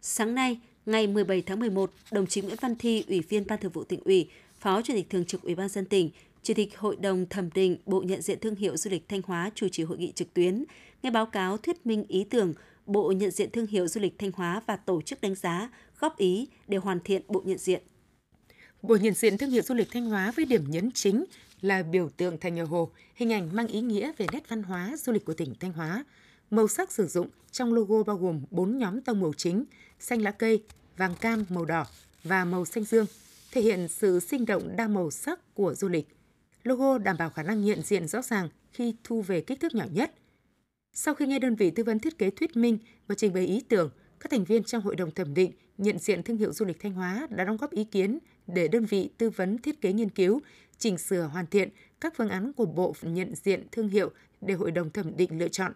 Sáng 0.00 0.34
nay, 0.34 0.60
ngày 0.86 1.06
17 1.06 1.42
tháng 1.42 1.60
11, 1.60 1.90
đồng 2.10 2.26
chí 2.26 2.40
Nguyễn 2.40 2.56
Văn 2.60 2.74
Thi, 2.76 3.04
Ủy 3.08 3.20
viên 3.20 3.46
Ban 3.46 3.60
Thường 3.60 3.72
vụ 3.72 3.84
tỉnh 3.84 4.00
ủy, 4.04 4.30
Phó 4.60 4.82
Chủ 4.82 4.94
tịch 4.94 5.10
Thường 5.10 5.24
trực 5.24 5.42
Ủy 5.42 5.54
ban 5.54 5.68
dân 5.68 5.84
tỉnh, 5.84 6.10
Chủ 6.42 6.54
tịch 6.54 6.78
Hội 6.78 6.96
đồng 6.96 7.26
thẩm 7.26 7.50
định 7.54 7.76
Bộ 7.86 8.02
nhận 8.02 8.22
diện 8.22 8.38
thương 8.40 8.54
hiệu 8.54 8.76
du 8.76 8.90
lịch 8.90 9.08
Thanh 9.08 9.22
Hóa 9.26 9.50
chủ 9.54 9.68
trì 9.68 9.82
hội 9.82 9.98
nghị 9.98 10.12
trực 10.12 10.34
tuyến, 10.34 10.64
nghe 11.02 11.10
báo 11.10 11.26
cáo 11.26 11.56
thuyết 11.56 11.86
minh 11.86 12.04
ý 12.08 12.24
tưởng 12.24 12.54
Bộ 12.86 13.12
nhận 13.12 13.30
diện 13.30 13.50
thương 13.50 13.66
hiệu 13.66 13.88
du 13.88 14.00
lịch 14.00 14.18
Thanh 14.18 14.32
Hóa 14.32 14.62
và 14.66 14.76
tổ 14.76 15.02
chức 15.02 15.20
đánh 15.20 15.34
giá, 15.34 15.68
góp 16.00 16.18
ý 16.18 16.48
để 16.68 16.78
hoàn 16.78 17.00
thiện 17.00 17.22
bộ 17.28 17.42
nhận 17.44 17.58
diện. 17.58 17.82
Bộ 18.82 18.96
nhận 18.96 19.14
diện 19.14 19.38
thương 19.38 19.50
hiệu 19.50 19.62
du 19.62 19.74
lịch 19.74 19.88
Thanh 19.90 20.04
Hóa 20.04 20.32
với 20.36 20.44
điểm 20.44 20.64
nhấn 20.68 20.90
chính 20.92 21.24
là 21.60 21.82
biểu 21.82 22.08
tượng 22.16 22.38
thành 22.40 22.54
nhà 22.54 22.62
hồ, 22.62 22.90
hình 23.14 23.32
ảnh 23.32 23.56
mang 23.56 23.66
ý 23.66 23.80
nghĩa 23.80 24.12
về 24.18 24.26
nét 24.32 24.48
văn 24.48 24.62
hóa 24.62 24.96
du 24.98 25.12
lịch 25.12 25.24
của 25.24 25.34
tỉnh 25.34 25.54
Thanh 25.60 25.72
Hóa. 25.72 26.04
Màu 26.50 26.68
sắc 26.68 26.92
sử 26.92 27.06
dụng 27.06 27.28
trong 27.50 27.74
logo 27.74 28.02
bao 28.02 28.16
gồm 28.16 28.40
4 28.50 28.78
nhóm 28.78 29.00
tông 29.00 29.20
màu 29.20 29.32
chính, 29.36 29.64
xanh 29.98 30.22
lá 30.22 30.30
cây, 30.30 30.64
vàng 30.96 31.14
cam, 31.20 31.44
màu 31.48 31.64
đỏ 31.64 31.86
và 32.24 32.44
màu 32.44 32.64
xanh 32.64 32.84
dương, 32.84 33.06
thể 33.52 33.60
hiện 33.60 33.88
sự 33.88 34.20
sinh 34.20 34.46
động 34.46 34.76
đa 34.76 34.88
màu 34.88 35.10
sắc 35.10 35.54
của 35.54 35.74
du 35.74 35.88
lịch. 35.88 36.16
Logo 36.62 36.98
đảm 36.98 37.16
bảo 37.18 37.30
khả 37.30 37.42
năng 37.42 37.64
nhận 37.64 37.82
diện 37.82 38.08
rõ 38.08 38.22
ràng 38.22 38.48
khi 38.72 38.94
thu 39.04 39.22
về 39.22 39.40
kích 39.40 39.60
thước 39.60 39.74
nhỏ 39.74 39.84
nhất. 39.92 40.12
Sau 40.92 41.14
khi 41.14 41.26
nghe 41.26 41.38
đơn 41.38 41.54
vị 41.54 41.70
tư 41.70 41.84
vấn 41.84 41.98
thiết 41.98 42.18
kế 42.18 42.30
thuyết 42.30 42.56
minh 42.56 42.78
và 43.06 43.14
trình 43.14 43.32
bày 43.32 43.46
ý 43.46 43.60
tưởng, 43.68 43.90
các 44.20 44.30
thành 44.30 44.44
viên 44.44 44.64
trong 44.64 44.82
hội 44.82 44.96
đồng 44.96 45.10
thẩm 45.10 45.34
định 45.34 45.52
nhận 45.78 45.98
diện 45.98 46.22
thương 46.22 46.36
hiệu 46.36 46.52
du 46.52 46.64
lịch 46.64 46.80
Thanh 46.80 46.92
Hóa 46.92 47.26
đã 47.30 47.44
đóng 47.44 47.56
góp 47.56 47.70
ý 47.70 47.84
kiến 47.84 48.18
để 48.46 48.68
đơn 48.68 48.84
vị 48.84 49.10
tư 49.18 49.30
vấn 49.30 49.58
thiết 49.58 49.80
kế 49.80 49.92
nghiên 49.92 50.10
cứu, 50.10 50.40
chỉnh 50.78 50.98
sửa 50.98 51.22
hoàn 51.22 51.46
thiện 51.46 51.68
các 52.00 52.14
phương 52.16 52.28
án 52.28 52.52
của 52.52 52.66
bộ 52.66 52.94
nhận 53.02 53.34
diện 53.34 53.66
thương 53.72 53.88
hiệu 53.88 54.10
để 54.40 54.54
hội 54.54 54.70
đồng 54.70 54.90
thẩm 54.90 55.16
định 55.16 55.38
lựa 55.38 55.48
chọn. 55.48 55.72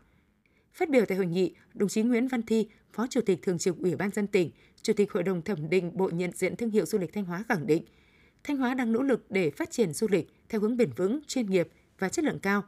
Phát 0.78 0.90
biểu 0.90 1.04
tại 1.06 1.16
hội 1.16 1.26
nghị, 1.26 1.54
đồng 1.74 1.88
chí 1.88 2.02
Nguyễn 2.02 2.28
Văn 2.28 2.42
Thi, 2.42 2.68
Phó 2.92 3.06
Chủ 3.06 3.20
tịch 3.20 3.42
Thường 3.42 3.58
trực 3.58 3.78
Ủy 3.78 3.96
ban 3.96 4.10
dân 4.10 4.26
tỉnh, 4.26 4.50
Chủ 4.82 4.92
tịch 4.92 5.12
Hội 5.12 5.22
đồng 5.22 5.42
thẩm 5.42 5.70
định 5.70 5.90
Bộ 5.94 6.10
nhận 6.10 6.30
diện 6.34 6.56
thương 6.56 6.70
hiệu 6.70 6.86
du 6.86 6.98
lịch 6.98 7.12
Thanh 7.12 7.24
Hóa 7.24 7.44
khẳng 7.48 7.66
định, 7.66 7.84
Thanh 8.44 8.56
Hóa 8.56 8.74
đang 8.74 8.92
nỗ 8.92 9.02
lực 9.02 9.30
để 9.30 9.50
phát 9.50 9.70
triển 9.70 9.92
du 9.92 10.06
lịch 10.10 10.28
theo 10.48 10.60
hướng 10.60 10.76
bền 10.76 10.90
vững, 10.96 11.20
chuyên 11.26 11.46
nghiệp 11.46 11.68
và 11.98 12.08
chất 12.08 12.24
lượng 12.24 12.38
cao. 12.38 12.62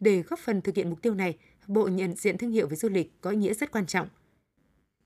Để 0.00 0.22
góp 0.22 0.38
phần 0.38 0.60
thực 0.62 0.74
hiện 0.74 0.90
mục 0.90 1.02
tiêu 1.02 1.14
này, 1.14 1.36
Bộ 1.66 1.88
nhận 1.88 2.14
diện 2.16 2.38
thương 2.38 2.50
hiệu 2.50 2.66
về 2.66 2.76
du 2.76 2.88
lịch 2.88 3.12
có 3.20 3.30
ý 3.30 3.36
nghĩa 3.36 3.54
rất 3.54 3.70
quan 3.70 3.86
trọng. 3.86 4.08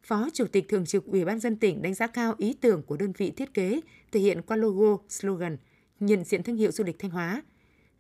Phó 0.03 0.29
Chủ 0.33 0.47
tịch 0.47 0.69
Thường 0.69 0.87
trực 0.87 1.07
Ủy 1.07 1.25
ban 1.25 1.41
dân 1.41 1.57
tỉnh 1.57 1.83
đánh 1.83 1.95
giá 1.95 2.07
cao 2.07 2.35
ý 2.39 2.55
tưởng 2.61 2.83
của 2.83 2.97
đơn 2.97 3.13
vị 3.19 3.31
thiết 3.31 3.55
kế 3.55 3.81
thể 4.13 4.21
hiện 4.21 4.43
qua 4.43 4.57
logo, 4.57 4.99
slogan, 5.09 5.57
nhận 6.01 6.25
diện 6.25 6.43
thương 6.43 6.57
hiệu 6.57 6.73
du 6.73 6.85
lịch 6.85 6.99
Thanh 6.99 7.11
Hóa. 7.11 7.43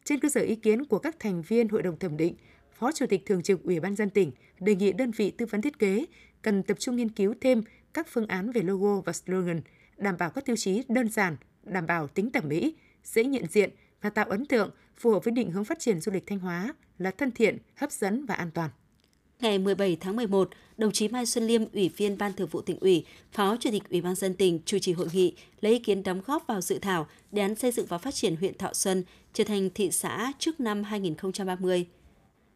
Trên 0.05 0.21
cơ 0.21 0.28
sở 0.28 0.40
ý 0.40 0.55
kiến 0.55 0.85
của 0.85 0.99
các 0.99 1.17
thành 1.19 1.43
viên 1.43 1.69
Hội 1.69 1.83
đồng 1.83 1.99
thẩm 1.99 2.17
định, 2.17 2.35
Phó 2.78 2.92
Chủ 2.92 3.06
tịch 3.06 3.26
Thường 3.26 3.42
trực 3.42 3.64
Ủy 3.64 3.80
ban 3.80 3.97
dân 3.97 4.11
tỉnh 4.11 4.32
đề 4.61 4.75
nghị 4.75 4.92
đơn 4.92 5.11
vị 5.11 5.30
tư 5.30 5.47
vấn 5.47 5.62
thiết 5.62 5.78
kế 5.78 6.06
cần 6.42 6.62
tập 6.62 6.76
trung 6.80 6.97
nghiên 6.97 7.08
cứu 7.08 7.35
thêm 7.40 7.62
các 7.94 8.06
phương 8.11 8.26
án 8.26 8.52
về 8.52 8.62
logo 8.62 9.00
và 9.00 9.12
slogan, 9.12 9.61
đảm 9.97 10.16
bảo 10.18 10.30
các 10.30 10.44
tiêu 10.44 10.56
chí 10.56 10.82
đơn 10.88 11.08
giản, 11.08 11.37
đảm 11.62 11.87
bảo 11.87 12.08
tính 12.08 12.30
thẩm 12.30 12.49
mỹ, 12.49 12.75
dễ 13.04 13.25
nhận 13.25 13.47
diện 13.47 13.70
và 14.02 14.11
tạo 14.11 14.25
ấn 14.25 14.47
tượng 14.47 14.70
phù 14.97 15.11
hợp 15.11 15.25
với 15.25 15.32
định 15.32 15.50
hướng 15.50 15.64
phát 15.64 15.78
triển 15.78 16.00
du 16.00 16.12
lịch 16.12 16.26
Thanh 16.26 16.38
Hóa 16.38 16.75
là 16.99 17.11
thân 17.11 17.30
thiện, 17.30 17.58
hấp 17.76 17.92
dẫn 17.92 18.26
và 18.26 18.35
an 18.35 18.50
toàn. 18.54 18.70
Ngày 19.40 19.58
17 19.58 19.97
tháng 20.00 20.16
11, 20.16 20.50
đồng 20.76 20.92
chí 20.92 21.08
Mai 21.08 21.26
Xuân 21.26 21.47
Liêm, 21.47 21.62
Ủy 21.73 21.90
viên 21.97 22.18
Ban 22.18 22.32
Thường 22.32 22.49
vụ 22.49 22.61
tỉnh 22.61 22.78
ủy, 22.80 23.06
Phó 23.32 23.56
Chủ 23.61 23.70
tịch 23.70 23.90
Ủy 23.90 24.00
ban 24.00 24.14
dân 24.14 24.35
tỉnh 24.35 24.61
chủ 24.64 24.78
trì 24.78 24.92
hội 24.92 25.08
nghị 25.12 25.37
lấy 25.61 25.73
ý 25.73 25.78
kiến 25.78 26.02
đóng 26.02 26.23
góp 26.26 26.47
vào 26.47 26.61
dự 26.61 26.78
thảo 26.78 27.06
đề 27.32 27.42
án 27.42 27.54
xây 27.54 27.73
dựng 27.73 27.87
và 27.87 27.99
phát 27.99 28.14
triển 28.14 28.37
huyện 28.37 28.58
Thọ 28.58 28.73
Xuân 28.73 29.04
trở 29.32 29.44
thành 29.44 29.70
thị 29.75 29.90
xã 29.90 30.32
trước 30.38 30.61
năm 30.61 30.82
2030. 30.82 31.87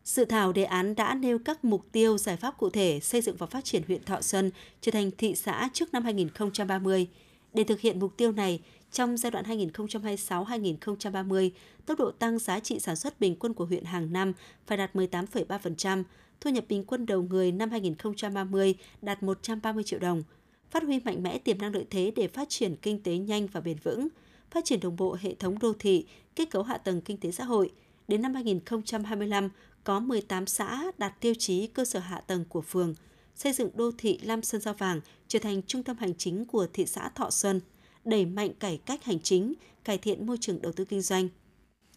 Dự 0.04 0.24
thảo 0.24 0.52
đề 0.52 0.64
án 0.64 0.94
đã 0.94 1.14
nêu 1.14 1.38
các 1.38 1.64
mục 1.64 1.86
tiêu 1.92 2.18
giải 2.18 2.36
pháp 2.36 2.58
cụ 2.58 2.70
thể 2.70 3.00
xây 3.02 3.20
dựng 3.20 3.36
và 3.36 3.46
phát 3.46 3.64
triển 3.64 3.82
huyện 3.86 4.04
Thọ 4.04 4.20
Xuân 4.20 4.50
trở 4.80 4.92
thành 4.92 5.10
thị 5.18 5.34
xã 5.34 5.68
trước 5.72 5.92
năm 5.92 6.04
2030. 6.04 7.06
Để 7.54 7.64
thực 7.64 7.80
hiện 7.80 8.00
mục 8.00 8.16
tiêu 8.16 8.32
này, 8.32 8.60
trong 8.92 9.16
giai 9.16 9.30
đoạn 9.30 9.44
2026-2030, 9.44 11.50
tốc 11.86 11.98
độ 11.98 12.10
tăng 12.10 12.38
giá 12.38 12.60
trị 12.60 12.80
sản 12.80 12.96
xuất 12.96 13.20
bình 13.20 13.36
quân 13.36 13.54
của 13.54 13.64
huyện 13.64 13.84
hàng 13.84 14.12
năm 14.12 14.32
phải 14.66 14.78
đạt 14.78 14.94
18,3%, 14.94 16.02
thu 16.40 16.50
nhập 16.50 16.64
bình 16.68 16.84
quân 16.84 17.06
đầu 17.06 17.22
người 17.22 17.52
năm 17.52 17.70
2030 17.70 18.74
đạt 19.02 19.22
130 19.22 19.84
triệu 19.84 19.98
đồng. 19.98 20.22
Phát 20.70 20.82
huy 20.82 21.00
mạnh 21.04 21.22
mẽ 21.22 21.38
tiềm 21.38 21.58
năng 21.58 21.74
lợi 21.74 21.86
thế 21.90 22.12
để 22.16 22.28
phát 22.28 22.48
triển 22.48 22.76
kinh 22.76 23.02
tế 23.02 23.16
nhanh 23.16 23.46
và 23.46 23.60
bền 23.60 23.76
vững, 23.82 24.08
phát 24.50 24.64
triển 24.64 24.80
đồng 24.80 24.96
bộ 24.96 25.16
hệ 25.20 25.34
thống 25.34 25.58
đô 25.58 25.72
thị, 25.78 26.06
kết 26.36 26.50
cấu 26.50 26.62
hạ 26.62 26.78
tầng 26.78 27.00
kinh 27.00 27.16
tế 27.16 27.30
xã 27.30 27.44
hội. 27.44 27.72
Đến 28.08 28.22
năm 28.22 28.34
2025, 28.34 29.48
có 29.84 30.00
18 30.00 30.46
xã 30.46 30.82
đạt 30.98 31.20
tiêu 31.20 31.34
chí 31.38 31.66
cơ 31.66 31.84
sở 31.84 31.98
hạ 31.98 32.20
tầng 32.20 32.44
của 32.48 32.60
phường, 32.60 32.94
xây 33.34 33.52
dựng 33.52 33.70
đô 33.74 33.90
thị 33.98 34.18
Lam 34.22 34.42
Sơn 34.42 34.60
Sao 34.60 34.74
Vàng 34.74 35.00
trở 35.28 35.38
thành 35.38 35.62
trung 35.62 35.82
tâm 35.82 35.96
hành 35.96 36.14
chính 36.14 36.44
của 36.44 36.66
thị 36.72 36.86
xã 36.86 37.08
Thọ 37.08 37.30
Xuân, 37.30 37.60
đẩy 38.04 38.26
mạnh 38.26 38.52
cải 38.58 38.76
cách 38.86 39.04
hành 39.04 39.20
chính, 39.20 39.54
cải 39.84 39.98
thiện 39.98 40.26
môi 40.26 40.36
trường 40.40 40.62
đầu 40.62 40.72
tư 40.72 40.84
kinh 40.84 41.02
doanh. 41.02 41.28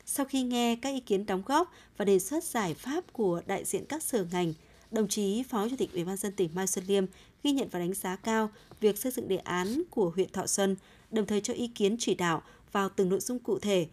Sau 0.06 0.25
khi 0.25 0.44
nghe 0.44 0.75
các 0.75 0.89
ý 0.89 1.00
kiến 1.00 1.25
đóng 1.25 1.42
góp 1.46 1.72
và 1.98 2.06
đề 2.06 2.20
xuất 2.20 2.44
giải 2.44 2.74
pháp 2.74 3.13
của 3.13 3.42
đại 3.48 3.65
diện 3.65 3.86
các 3.89 4.04
sở 4.04 4.25
ngành, 4.32 4.54
đồng 4.92 5.08
chí 5.08 5.44
Phó 5.44 5.70
Chủ 5.70 5.75
tịch 5.75 5.94
Ủy 5.94 6.04
ban 6.04 6.18
dân 6.18 6.32
tỉnh 6.32 6.50
Mai 6.54 6.68
Xuân 6.68 6.86
Liêm 6.88 7.06
ghi 7.44 7.51
nhận 7.51 7.68
và 7.72 7.80
đánh 7.80 7.94
giá 7.94 8.15
cao 8.15 8.50
việc 8.80 8.98
xây 8.98 9.12
dựng 9.12 9.27
đề 9.27 9.38
án 9.38 9.84
của 9.89 10.10
huyện 10.15 10.32
Thọ 10.32 10.48
Xuân, 10.48 10.75
đồng 11.12 11.25
thời 11.25 11.42
cho 11.42 11.54
ý 11.54 11.68
kiến 11.68 11.96
chỉ 12.00 12.15
đạo 12.15 12.42
vào 12.72 12.89
từng 12.89 13.10
nội 13.10 13.20
dung 13.20 13.39
cụ 13.39 13.60
thể 13.60 13.88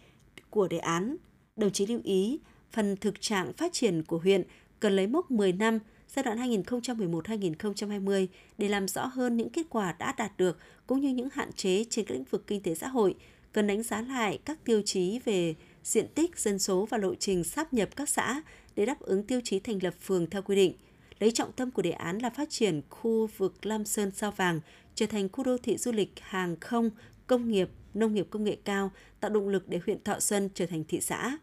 của 0.51 0.69
đề 0.69 0.79
án. 0.79 1.17
Đồng 1.57 1.73
chí 1.73 1.87
lưu 1.87 2.01
ý, 2.05 2.39
phần 2.73 2.97
thực 2.97 3.21
trạng 3.21 3.53
phát 3.53 3.73
triển 3.73 4.03
của 4.03 4.19
huyện 4.19 4.43
cần 4.81 4.97
lấy 4.97 5.07
mốc 5.07 5.31
10 5.31 5.53
năm 5.53 5.79
giai 6.09 6.23
đoạn 6.23 6.39
2011-2020 6.39 8.27
để 8.59 8.69
làm 8.69 8.89
rõ 8.89 9.07
hơn 9.07 9.37
những 9.37 9.51
kết 9.51 9.67
quả 9.71 9.95
đã 9.99 10.15
đạt 10.19 10.37
được 10.37 10.59
cũng 10.87 11.01
như 11.01 11.09
những 11.09 11.29
hạn 11.33 11.53
chế 11.53 11.85
trên 11.91 12.05
các 12.05 12.15
lĩnh 12.15 12.25
vực 12.25 12.47
kinh 12.47 12.63
tế 12.63 12.75
xã 12.75 12.89
hội, 12.89 13.15
cần 13.53 13.67
đánh 13.67 13.83
giá 13.83 14.03
lại 14.03 14.39
các 14.45 14.65
tiêu 14.65 14.83
chí 14.85 15.19
về 15.25 15.55
diện 15.85 16.07
tích, 16.15 16.39
dân 16.39 16.59
số 16.59 16.87
và 16.91 16.99
lộ 16.99 17.15
trình 17.15 17.45
sáp 17.45 17.73
nhập 17.73 17.89
các 17.97 18.09
xã 18.09 18.43
để 18.77 18.87
đáp 18.87 19.01
ứng 19.01 19.27
tiêu 19.27 19.41
chí 19.45 19.61
thành 19.61 19.79
lập 19.83 19.95
phường 20.01 20.31
theo 20.31 20.43
quy 20.43 20.57
định. 20.57 20.75
Lấy 21.19 21.31
trọng 21.31 21.53
tâm 21.53 21.71
của 21.71 21.83
đề 21.83 21.91
án 21.91 22.19
là 22.19 22.31
phát 22.31 22.51
triển 22.51 22.83
khu 22.91 23.29
vực 23.37 23.67
Lam 23.67 23.85
Sơn 23.85 24.11
Sao 24.11 24.31
Vàng 24.31 24.61
trở 24.95 25.07
thành 25.07 25.29
khu 25.33 25.45
đô 25.45 25.59
thị 25.59 25.77
du 25.77 25.93
lịch 25.93 26.13
hàng 26.21 26.57
không, 26.61 26.91
công 27.27 27.51
nghiệp, 27.51 27.71
nông 27.95 28.15
nghiệp 28.15 28.27
công 28.31 28.45
nghệ 28.45 28.57
cao, 28.65 28.91
tạo 29.21 29.31
động 29.31 29.49
lực 29.49 29.69
để 29.69 29.81
huyện 29.87 30.03
Thọ 30.05 30.21
Xuân 30.21 30.49
trở 30.55 30.67
thành 30.67 30.85
thị 30.85 31.01
xã. 31.01 31.39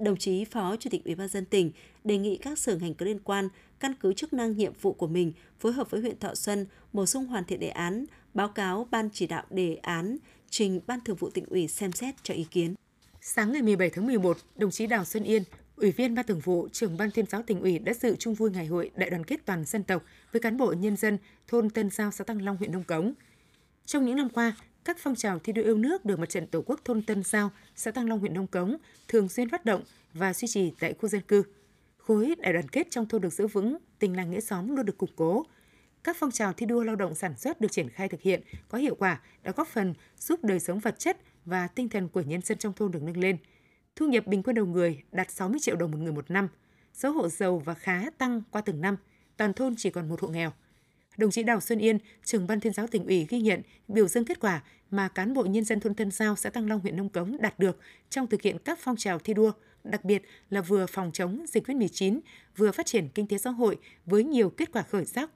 Đồng 0.00 0.16
chí 0.16 0.44
Phó 0.44 0.76
Chủ 0.76 0.90
tịch 0.90 1.04
Ủy 1.04 1.14
ban 1.14 1.28
dân 1.28 1.44
tỉnh 1.44 1.70
đề 2.04 2.18
nghị 2.18 2.36
các 2.36 2.58
sở 2.58 2.76
ngành 2.76 2.94
có 2.94 3.06
liên 3.06 3.18
quan 3.24 3.48
căn 3.80 3.94
cứ 4.00 4.12
chức 4.12 4.32
năng 4.32 4.56
nhiệm 4.56 4.72
vụ 4.80 4.92
của 4.92 5.06
mình 5.06 5.32
phối 5.58 5.72
hợp 5.72 5.90
với 5.90 6.00
huyện 6.00 6.18
Thọ 6.18 6.34
Xuân 6.34 6.66
bổ 6.92 7.06
sung 7.06 7.26
hoàn 7.26 7.44
thiện 7.44 7.60
đề 7.60 7.68
án, 7.68 8.04
báo 8.34 8.48
cáo 8.48 8.88
ban 8.90 9.08
chỉ 9.12 9.26
đạo 9.26 9.44
đề 9.50 9.74
án 9.74 10.16
trình 10.50 10.80
Ban 10.86 11.00
Thường 11.00 11.16
vụ 11.16 11.30
tỉnh 11.30 11.44
ủy 11.44 11.68
xem 11.68 11.92
xét 11.92 12.14
cho 12.22 12.34
ý 12.34 12.46
kiến. 12.50 12.74
Sáng 13.20 13.52
ngày 13.52 13.62
17 13.62 13.90
tháng 13.90 14.06
11, 14.06 14.36
đồng 14.56 14.70
chí 14.70 14.86
Đào 14.86 15.04
Xuân 15.04 15.24
Yên, 15.24 15.42
Ủy 15.76 15.92
viên 15.92 16.14
Ban 16.14 16.26
Thường 16.26 16.40
vụ, 16.40 16.68
trưởng 16.72 16.96
Ban 16.96 17.10
tuyên 17.10 17.26
giáo 17.26 17.42
tỉnh 17.42 17.60
ủy 17.60 17.78
đã 17.78 17.94
dự 17.94 18.16
chung 18.18 18.34
vui 18.34 18.50
ngày 18.50 18.66
hội 18.66 18.90
đại 18.94 19.10
đoàn 19.10 19.24
kết 19.24 19.40
toàn 19.46 19.64
dân 19.64 19.82
tộc 19.82 20.02
với 20.32 20.40
cán 20.40 20.56
bộ 20.56 20.72
nhân 20.72 20.96
dân 20.96 21.18
thôn 21.48 21.70
Tân 21.70 21.90
Giao, 21.90 22.10
xã 22.10 22.24
Tăng 22.24 22.42
Long, 22.42 22.56
huyện 22.56 22.72
Nông 22.72 22.84
Cống. 22.84 23.12
Trong 23.86 24.06
những 24.06 24.16
năm 24.16 24.28
qua, 24.28 24.56
các 24.84 24.96
phong 25.00 25.14
trào 25.14 25.38
thi 25.38 25.52
đua 25.52 25.62
yêu 25.62 25.76
nước 25.76 26.04
được 26.04 26.18
Mặt 26.18 26.28
trận 26.28 26.46
Tổ 26.46 26.62
quốc 26.66 26.80
thôn 26.84 27.02
Tân 27.02 27.22
Giao, 27.22 27.50
xã 27.76 27.90
Tăng 27.90 28.08
Long, 28.08 28.18
huyện 28.18 28.34
Nông 28.34 28.46
Cống 28.46 28.76
thường 29.08 29.28
xuyên 29.28 29.48
phát 29.48 29.64
động 29.64 29.82
và 30.14 30.34
duy 30.34 30.48
trì 30.48 30.72
tại 30.80 30.94
khu 30.94 31.08
dân 31.08 31.20
cư. 31.20 31.42
Khối 31.98 32.34
đại 32.38 32.52
đoàn 32.52 32.68
kết 32.68 32.86
trong 32.90 33.08
thôn 33.08 33.20
được 33.20 33.32
giữ 33.32 33.46
vững, 33.46 33.76
tình 33.98 34.16
làng 34.16 34.30
nghĩa 34.30 34.40
xóm 34.40 34.76
luôn 34.76 34.86
được 34.86 34.98
củng 34.98 35.10
cố. 35.16 35.46
Các 36.04 36.16
phong 36.18 36.30
trào 36.30 36.52
thi 36.52 36.66
đua 36.66 36.82
lao 36.82 36.96
động 36.96 37.14
sản 37.14 37.36
xuất 37.36 37.60
được 37.60 37.72
triển 37.72 37.88
khai 37.88 38.08
thực 38.08 38.20
hiện 38.20 38.42
có 38.68 38.78
hiệu 38.78 38.94
quả 38.94 39.20
đã 39.42 39.52
góp 39.56 39.68
phần 39.68 39.94
giúp 40.18 40.44
đời 40.44 40.60
sống 40.60 40.78
vật 40.78 40.98
chất 40.98 41.16
và 41.44 41.66
tinh 41.66 41.88
thần 41.88 42.08
của 42.08 42.20
nhân 42.20 42.42
dân 42.42 42.58
trong 42.58 42.72
thôn 42.72 42.90
được 42.90 43.02
nâng 43.02 43.16
lên. 43.16 43.36
Thu 43.96 44.06
nhập 44.06 44.26
bình 44.26 44.42
quân 44.42 44.56
đầu 44.56 44.66
người 44.66 45.02
đạt 45.12 45.30
60 45.30 45.60
triệu 45.60 45.76
đồng 45.76 45.90
một 45.90 45.98
người 45.98 46.12
một 46.12 46.30
năm. 46.30 46.48
Số 46.94 47.10
hộ 47.10 47.28
giàu 47.28 47.58
và 47.58 47.74
khá 47.74 48.10
tăng 48.18 48.42
qua 48.50 48.60
từng 48.60 48.80
năm. 48.80 48.96
Toàn 49.36 49.52
thôn 49.52 49.74
chỉ 49.76 49.90
còn 49.90 50.08
một 50.08 50.20
hộ 50.20 50.28
nghèo 50.28 50.52
đồng 51.16 51.30
chí 51.30 51.42
Đào 51.42 51.60
Xuân 51.60 51.78
Yên, 51.78 51.98
trưởng 52.24 52.46
ban 52.46 52.60
tuyên 52.60 52.72
giáo 52.72 52.86
tỉnh 52.86 53.06
ủy 53.06 53.26
ghi 53.28 53.40
nhận, 53.40 53.62
biểu 53.88 54.08
dương 54.08 54.24
kết 54.24 54.40
quả 54.40 54.62
mà 54.90 55.08
cán 55.08 55.34
bộ 55.34 55.44
nhân 55.44 55.64
dân 55.64 55.80
thôn 55.80 55.94
Tân 55.94 56.10
Giao, 56.10 56.36
xã 56.36 56.50
Tăng 56.50 56.68
Long, 56.68 56.80
huyện 56.80 56.96
Nông 56.96 57.08
Cống 57.08 57.36
đạt 57.40 57.58
được 57.58 57.78
trong 58.10 58.26
thực 58.26 58.42
hiện 58.42 58.58
các 58.64 58.78
phong 58.82 58.96
trào 58.96 59.18
thi 59.18 59.34
đua, 59.34 59.52
đặc 59.84 60.04
biệt 60.04 60.22
là 60.50 60.60
vừa 60.60 60.86
phòng 60.86 61.10
chống 61.12 61.44
dịch 61.48 61.66
COVID-19, 61.66 62.20
vừa 62.56 62.72
phát 62.72 62.86
triển 62.86 63.08
kinh 63.08 63.26
tế 63.26 63.38
xã 63.38 63.50
hội 63.50 63.78
với 64.06 64.24
nhiều 64.24 64.50
kết 64.50 64.72
quả 64.72 64.82
khởi 64.82 65.04
sắc. 65.04 65.30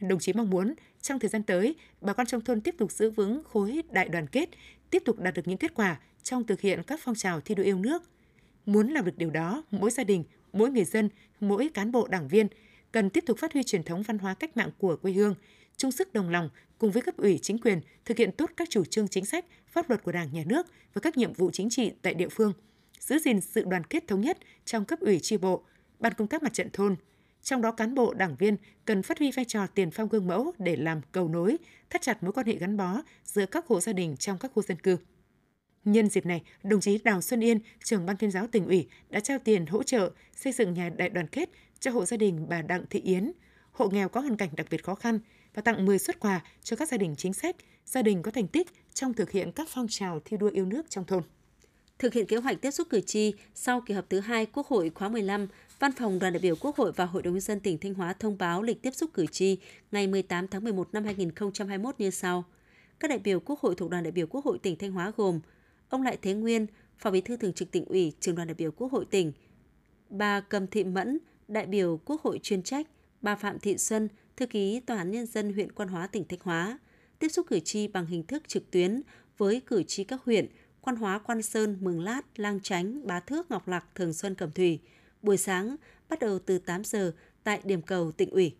Đồng 0.00 0.18
chí 0.18 0.32
mong 0.32 0.50
muốn 0.50 0.74
trong 1.02 1.18
thời 1.18 1.28
gian 1.28 1.42
tới, 1.42 1.74
bà 2.00 2.12
con 2.12 2.26
trong 2.26 2.40
thôn 2.40 2.60
tiếp 2.60 2.74
tục 2.78 2.92
giữ 2.92 3.10
vững 3.10 3.42
khối 3.44 3.82
đại 3.90 4.08
đoàn 4.08 4.26
kết, 4.26 4.48
tiếp 4.90 5.02
tục 5.04 5.20
đạt 5.20 5.34
được 5.34 5.48
những 5.48 5.58
kết 5.58 5.74
quả 5.74 6.00
trong 6.22 6.46
thực 6.46 6.60
hiện 6.60 6.82
các 6.82 7.00
phong 7.02 7.14
trào 7.14 7.40
thi 7.40 7.54
đua 7.54 7.62
yêu 7.62 7.78
nước. 7.78 8.02
Muốn 8.66 8.88
làm 8.88 9.04
được 9.04 9.18
điều 9.18 9.30
đó, 9.30 9.62
mỗi 9.70 9.90
gia 9.90 10.04
đình, 10.04 10.24
mỗi 10.52 10.70
người 10.70 10.84
dân, 10.84 11.08
mỗi 11.40 11.70
cán 11.74 11.92
bộ 11.92 12.06
đảng 12.06 12.28
viên 12.28 12.48
cần 12.94 13.10
tiếp 13.10 13.24
tục 13.26 13.38
phát 13.38 13.52
huy 13.52 13.62
truyền 13.62 13.82
thống 13.82 14.02
văn 14.02 14.18
hóa 14.18 14.34
cách 14.34 14.56
mạng 14.56 14.70
của 14.78 14.96
quê 14.96 15.12
hương, 15.12 15.34
chung 15.76 15.92
sức 15.92 16.12
đồng 16.12 16.30
lòng 16.30 16.50
cùng 16.78 16.90
với 16.90 17.02
cấp 17.02 17.16
ủy 17.16 17.38
chính 17.42 17.58
quyền 17.58 17.80
thực 18.04 18.18
hiện 18.18 18.32
tốt 18.32 18.50
các 18.56 18.70
chủ 18.70 18.84
trương 18.84 19.08
chính 19.08 19.24
sách, 19.24 19.44
pháp 19.68 19.88
luật 19.90 20.02
của 20.02 20.12
Đảng, 20.12 20.32
Nhà 20.32 20.42
nước 20.46 20.66
và 20.94 21.00
các 21.00 21.16
nhiệm 21.16 21.32
vụ 21.32 21.50
chính 21.50 21.70
trị 21.70 21.92
tại 22.02 22.14
địa 22.14 22.28
phương, 22.28 22.52
giữ 23.00 23.18
gìn 23.18 23.40
sự 23.40 23.64
đoàn 23.64 23.84
kết 23.84 24.08
thống 24.08 24.20
nhất 24.20 24.38
trong 24.64 24.84
cấp 24.84 25.00
ủy 25.00 25.18
tri 25.18 25.36
bộ, 25.36 25.64
ban 25.98 26.14
công 26.14 26.28
tác 26.28 26.42
mặt 26.42 26.54
trận 26.54 26.70
thôn. 26.72 26.96
Trong 27.42 27.62
đó 27.62 27.72
cán 27.72 27.94
bộ, 27.94 28.14
đảng 28.14 28.36
viên 28.36 28.56
cần 28.84 29.02
phát 29.02 29.18
huy 29.18 29.30
vai 29.32 29.44
trò 29.44 29.66
tiền 29.66 29.90
phong 29.90 30.08
gương 30.08 30.26
mẫu 30.26 30.52
để 30.58 30.76
làm 30.76 31.00
cầu 31.12 31.28
nối, 31.28 31.56
thắt 31.90 32.02
chặt 32.02 32.22
mối 32.22 32.32
quan 32.32 32.46
hệ 32.46 32.56
gắn 32.56 32.76
bó 32.76 33.02
giữa 33.24 33.46
các 33.46 33.66
hộ 33.66 33.80
gia 33.80 33.92
đình 33.92 34.16
trong 34.16 34.38
các 34.38 34.50
khu 34.54 34.62
dân 34.62 34.78
cư. 34.78 34.96
Nhân 35.84 36.08
dịp 36.08 36.26
này, 36.26 36.42
đồng 36.62 36.80
chí 36.80 36.98
Đào 37.04 37.22
Xuân 37.22 37.44
Yên, 37.44 37.58
trưởng 37.84 38.06
ban 38.06 38.16
tuyên 38.16 38.30
giáo 38.30 38.46
tỉnh 38.46 38.66
ủy 38.66 38.88
đã 39.10 39.20
trao 39.20 39.38
tiền 39.38 39.66
hỗ 39.66 39.82
trợ 39.82 40.10
xây 40.36 40.52
dựng 40.52 40.74
nhà 40.74 40.90
đại 40.96 41.08
đoàn 41.08 41.26
kết 41.26 41.50
cho 41.84 41.90
hộ 41.90 42.04
gia 42.04 42.16
đình 42.16 42.46
bà 42.48 42.62
Đặng 42.62 42.84
Thị 42.90 43.00
Yến, 43.00 43.32
hộ 43.72 43.88
nghèo 43.88 44.08
có 44.08 44.20
hoàn 44.20 44.36
cảnh 44.36 44.50
đặc 44.56 44.66
biệt 44.70 44.84
khó 44.84 44.94
khăn 44.94 45.18
và 45.54 45.62
tặng 45.62 45.86
10 45.86 45.98
xuất 45.98 46.20
quà 46.20 46.44
cho 46.62 46.76
các 46.76 46.88
gia 46.88 46.96
đình 46.96 47.14
chính 47.16 47.32
sách, 47.32 47.56
gia 47.84 48.02
đình 48.02 48.22
có 48.22 48.30
thành 48.30 48.48
tích 48.48 48.66
trong 48.94 49.14
thực 49.14 49.30
hiện 49.30 49.52
các 49.52 49.68
phong 49.70 49.86
trào 49.88 50.20
thi 50.24 50.36
đua 50.36 50.50
yêu 50.50 50.66
nước 50.66 50.90
trong 50.90 51.04
thôn. 51.04 51.22
Thực 51.98 52.12
hiện 52.14 52.26
kế 52.26 52.36
hoạch 52.36 52.60
tiếp 52.60 52.70
xúc 52.70 52.88
cử 52.90 53.00
tri 53.00 53.32
sau 53.54 53.80
kỳ 53.80 53.94
họp 53.94 54.10
thứ 54.10 54.20
hai 54.20 54.46
Quốc 54.46 54.66
hội 54.66 54.90
khóa 54.94 55.08
15, 55.08 55.48
Văn 55.78 55.92
phòng 55.92 56.18
Đoàn 56.18 56.32
đại 56.32 56.40
biểu 56.40 56.56
Quốc 56.56 56.76
hội 56.76 56.92
và 56.92 57.04
Hội 57.04 57.22
đồng 57.22 57.34
nhân 57.34 57.40
dân 57.40 57.60
tỉnh 57.60 57.78
Thanh 57.78 57.94
Hóa 57.94 58.12
thông 58.12 58.38
báo 58.38 58.62
lịch 58.62 58.82
tiếp 58.82 58.94
xúc 58.94 59.10
cử 59.14 59.26
tri 59.26 59.58
ngày 59.92 60.06
18 60.06 60.48
tháng 60.48 60.64
11 60.64 60.88
năm 60.92 61.04
2021 61.04 61.94
như 61.98 62.10
sau. 62.10 62.44
Các 63.00 63.08
đại 63.08 63.18
biểu 63.18 63.40
Quốc 63.40 63.60
hội 63.60 63.74
thuộc 63.74 63.90
Đoàn 63.90 64.02
đại 64.02 64.12
biểu 64.12 64.26
Quốc 64.26 64.44
hội 64.44 64.58
tỉnh 64.58 64.76
Thanh 64.78 64.92
Hóa 64.92 65.12
gồm 65.16 65.40
ông 65.88 66.02
Lại 66.02 66.18
Thế 66.22 66.34
Nguyên, 66.34 66.66
Phó 66.98 67.10
Bí 67.10 67.20
thư 67.20 67.36
Thường 67.36 67.52
trực 67.52 67.70
tỉnh 67.70 67.84
ủy, 67.84 68.12
Trường 68.20 68.34
đoàn 68.34 68.48
đại 68.48 68.54
biểu 68.54 68.70
Quốc 68.70 68.92
hội 68.92 69.04
tỉnh, 69.04 69.32
bà 70.10 70.40
Cầm 70.40 70.66
Thị 70.66 70.84
Mẫn, 70.84 71.18
đại 71.48 71.66
biểu 71.66 72.00
Quốc 72.04 72.22
hội 72.22 72.40
chuyên 72.42 72.62
trách, 72.62 72.86
bà 73.22 73.36
Phạm 73.36 73.58
Thị 73.58 73.78
Xuân, 73.78 74.08
thư 74.36 74.46
ký 74.46 74.80
Tòa 74.80 74.96
án 74.96 75.10
Nhân 75.10 75.26
dân 75.26 75.52
huyện 75.52 75.72
Quan 75.72 75.88
Hóa, 75.88 76.06
tỉnh 76.06 76.24
Thanh 76.28 76.38
Hóa, 76.42 76.78
tiếp 77.18 77.28
xúc 77.28 77.46
cử 77.48 77.60
tri 77.60 77.88
bằng 77.88 78.06
hình 78.06 78.26
thức 78.26 78.48
trực 78.48 78.70
tuyến 78.70 79.02
với 79.38 79.62
cử 79.66 79.82
tri 79.82 80.04
các 80.04 80.20
huyện 80.24 80.46
Quan 80.80 80.96
Hóa, 80.96 81.18
Quan 81.18 81.42
Sơn, 81.42 81.78
Mường 81.80 82.00
Lát, 82.00 82.20
Lang 82.36 82.60
Chánh, 82.60 83.06
Bá 83.06 83.20
Thước, 83.20 83.50
Ngọc 83.50 83.68
Lặc, 83.68 83.86
Thường 83.94 84.12
Xuân, 84.12 84.34
Cẩm 84.34 84.52
Thủy. 84.52 84.80
Buổi 85.22 85.36
sáng 85.36 85.76
bắt 86.08 86.18
đầu 86.18 86.38
từ 86.38 86.58
8 86.58 86.84
giờ 86.84 87.12
tại 87.44 87.60
điểm 87.64 87.82
cầu 87.82 88.12
tỉnh 88.12 88.30
ủy. 88.30 88.54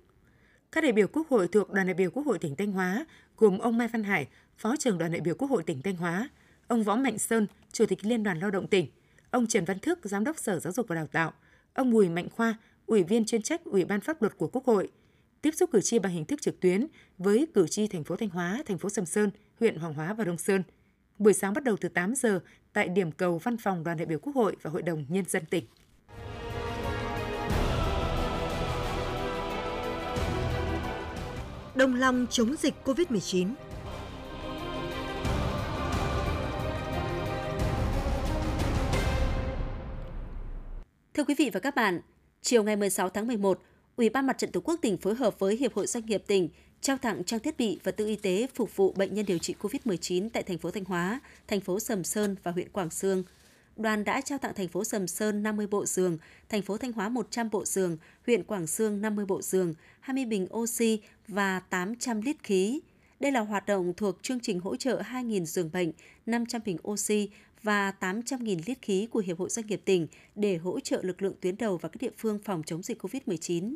Các 0.73 0.81
đại 0.81 0.93
biểu 0.93 1.09
Quốc 1.09 1.29
hội 1.29 1.49
thuộc 1.49 1.71
đoàn 1.71 1.87
đại 1.87 1.95
biểu 1.95 2.11
Quốc 2.11 2.27
hội 2.27 2.39
tỉnh 2.39 2.57
Thanh 2.57 2.73
Hóa 2.73 3.07
gồm 3.37 3.59
ông 3.59 3.79
Mai 3.79 3.89
Văn 3.89 4.05
Hải, 4.05 4.29
Phó 4.57 4.77
trưởng 4.77 4.99
đoàn 4.99 5.13
đại 5.13 5.21
biểu 5.21 5.35
Quốc 5.35 5.51
hội 5.51 5.63
tỉnh 5.63 5.83
Thanh 5.83 5.97
Hóa, 5.97 6.29
ông 6.69 6.83
Võ 6.83 6.97
Mạnh 6.97 7.19
Sơn, 7.19 7.47
Chủ 7.73 7.87
tịch 7.87 8.05
Liên 8.05 8.23
đoàn 8.23 8.39
Lao 8.39 8.51
động 8.51 8.67
tỉnh, 8.67 8.87
ông 9.31 9.47
Trần 9.47 9.65
Văn 9.65 9.79
Thức, 9.79 9.99
Giám 10.03 10.25
đốc 10.25 10.39
Sở 10.39 10.59
Giáo 10.61 10.73
dục 10.73 10.89
và 10.89 10.95
Đào 10.95 11.07
tạo, 11.07 11.33
ông 11.75 11.91
Bùi 11.91 12.09
Mạnh 12.09 12.29
Khoa, 12.31 12.59
Ủy 12.87 13.03
viên 13.03 13.25
chuyên 13.25 13.43
trách 13.43 13.65
Ủy 13.65 13.85
ban 13.85 14.01
pháp 14.01 14.23
luật 14.23 14.39
của 14.39 14.49
Quốc 14.49 14.65
hội, 14.65 14.89
tiếp 15.43 15.51
xúc 15.55 15.71
cử 15.73 15.81
tri 15.81 15.99
bằng 15.99 16.13
hình 16.13 16.25
thức 16.25 16.43
trực 16.43 16.61
tuyến 16.61 16.87
với 17.19 17.47
cử 17.55 17.67
tri 17.69 17.87
thành 17.87 18.05
phố 18.05 18.17
Thanh 18.17 18.29
Hóa, 18.29 18.63
thành 18.67 18.79
phố 18.79 18.89
Sầm 18.89 19.07
Sơn, 19.07 19.31
huyện 19.61 19.77
Hoàng 19.77 19.95
Hóa 19.95 20.15
và 20.15 20.25
Đông 20.25 20.39
Sơn. 20.39 20.63
Buổi 21.19 21.33
sáng 21.33 21.55
bắt 21.55 21.65
đầu 21.65 21.77
từ 21.81 21.89
8 21.89 22.15
giờ 22.15 22.41
tại 22.73 22.89
điểm 22.89 23.13
cầu 23.13 23.39
văn 23.39 23.57
phòng 23.57 23.85
đoàn 23.85 23.97
đại 23.97 24.07
biểu 24.07 24.19
Quốc 24.19 24.35
hội 24.35 24.57
và 24.63 24.71
Hội 24.71 24.83
đồng 24.83 25.05
Nhân 25.09 25.25
dân 25.29 25.45
tỉnh. 25.51 25.65
Đồng 31.75 31.95
lòng 31.95 32.27
chống 32.31 32.55
dịch 32.57 32.75
COVID-19 32.85 33.55
Thưa 41.15 41.25
quý 41.25 41.35
vị 41.39 41.51
và 41.53 41.61
các 41.61 41.75
bạn, 41.75 42.01
chiều 42.45 42.63
ngày 42.63 42.77
16 42.77 43.11
tháng 43.11 43.27
11, 43.27 43.61
Ủy 43.97 44.11
ban 44.11 44.27
Mặt 44.27 44.39
trận 44.39 44.53
Tổ 44.53 44.61
quốc 44.61 44.79
tỉnh 44.83 44.97
phối 44.97 45.15
hợp 45.15 45.39
với 45.39 45.57
Hiệp 45.57 45.75
hội 45.75 45.87
Doanh 45.87 46.07
nghiệp 46.07 46.23
tỉnh 46.27 46.49
trao 46.81 46.97
tặng 46.97 47.25
trang 47.25 47.41
thiết 47.41 47.57
bị 47.59 47.79
và 47.83 47.93
tư 47.93 48.07
y 48.07 48.17
tế 48.17 48.47
phục 48.55 48.77
vụ 48.77 48.93
bệnh 48.93 49.15
nhân 49.15 49.27
điều 49.27 49.39
trị 49.39 49.55
COVID-19 49.61 50.29
tại 50.33 50.43
thành 50.43 50.59
phố 50.59 50.71
Thanh 50.71 50.85
Hóa, 50.85 51.21
thành 51.49 51.61
phố 51.61 51.81
Sầm 51.81 52.05
Sơn 52.05 52.37
và 52.43 52.51
huyện 52.51 52.69
Quảng 52.69 52.91
Sương. 52.91 53.23
Đoàn 53.77 54.05
đã 54.05 54.21
trao 54.21 54.39
tặng 54.39 54.55
thành 54.55 54.69
phố 54.69 54.85
Sầm 54.85 55.07
Sơn 55.07 55.43
50 55.43 55.67
bộ 55.67 55.87
giường, 55.87 56.19
thành 56.49 56.63
phố 56.63 56.77
Thanh 56.77 56.93
Hóa 56.93 57.09
100 57.09 57.51
bộ 57.51 57.65
giường, 57.65 57.97
huyện 58.27 58.45
Quảng 58.45 58.67
Sương 58.67 59.01
50 59.01 59.25
bộ 59.27 59.43
giường, 59.43 59.75
20 60.01 60.25
bình 60.25 60.47
oxy 60.55 61.01
và 61.29 61.61
800 61.61 62.21
lít 62.21 62.37
khí. 62.43 62.81
Đây 63.21 63.33
là 63.33 63.41
hoạt 63.41 63.67
động 63.67 63.93
thuộc 63.97 64.23
chương 64.23 64.41
trình 64.41 64.61
hỗ 64.61 64.77
trợ 64.77 65.03
2.000 65.03 65.45
giường 65.45 65.71
bệnh, 65.73 65.93
500 66.27 66.61
bình 66.65 66.77
oxy 66.89 67.29
và 67.65 67.93
800.000 68.01 68.59
lít 68.67 68.83
khí 68.83 69.09
của 69.11 69.23
Hiệp 69.27 69.39
hội 69.39 69.49
Doanh 69.49 69.67
nghiệp 69.67 69.83
tỉnh 69.85 70.07
để 70.35 70.57
hỗ 70.57 70.81
trợ 70.81 71.01
lực 71.03 71.23
lượng 71.23 71.35
tuyến 71.41 71.57
đầu 71.57 71.77
và 71.77 71.89
các 71.89 71.97
địa 72.01 72.11
phương 72.19 72.39
phòng 72.45 72.63
chống 72.67 72.83
dịch 72.83 73.03
COVID-19. 73.03 73.75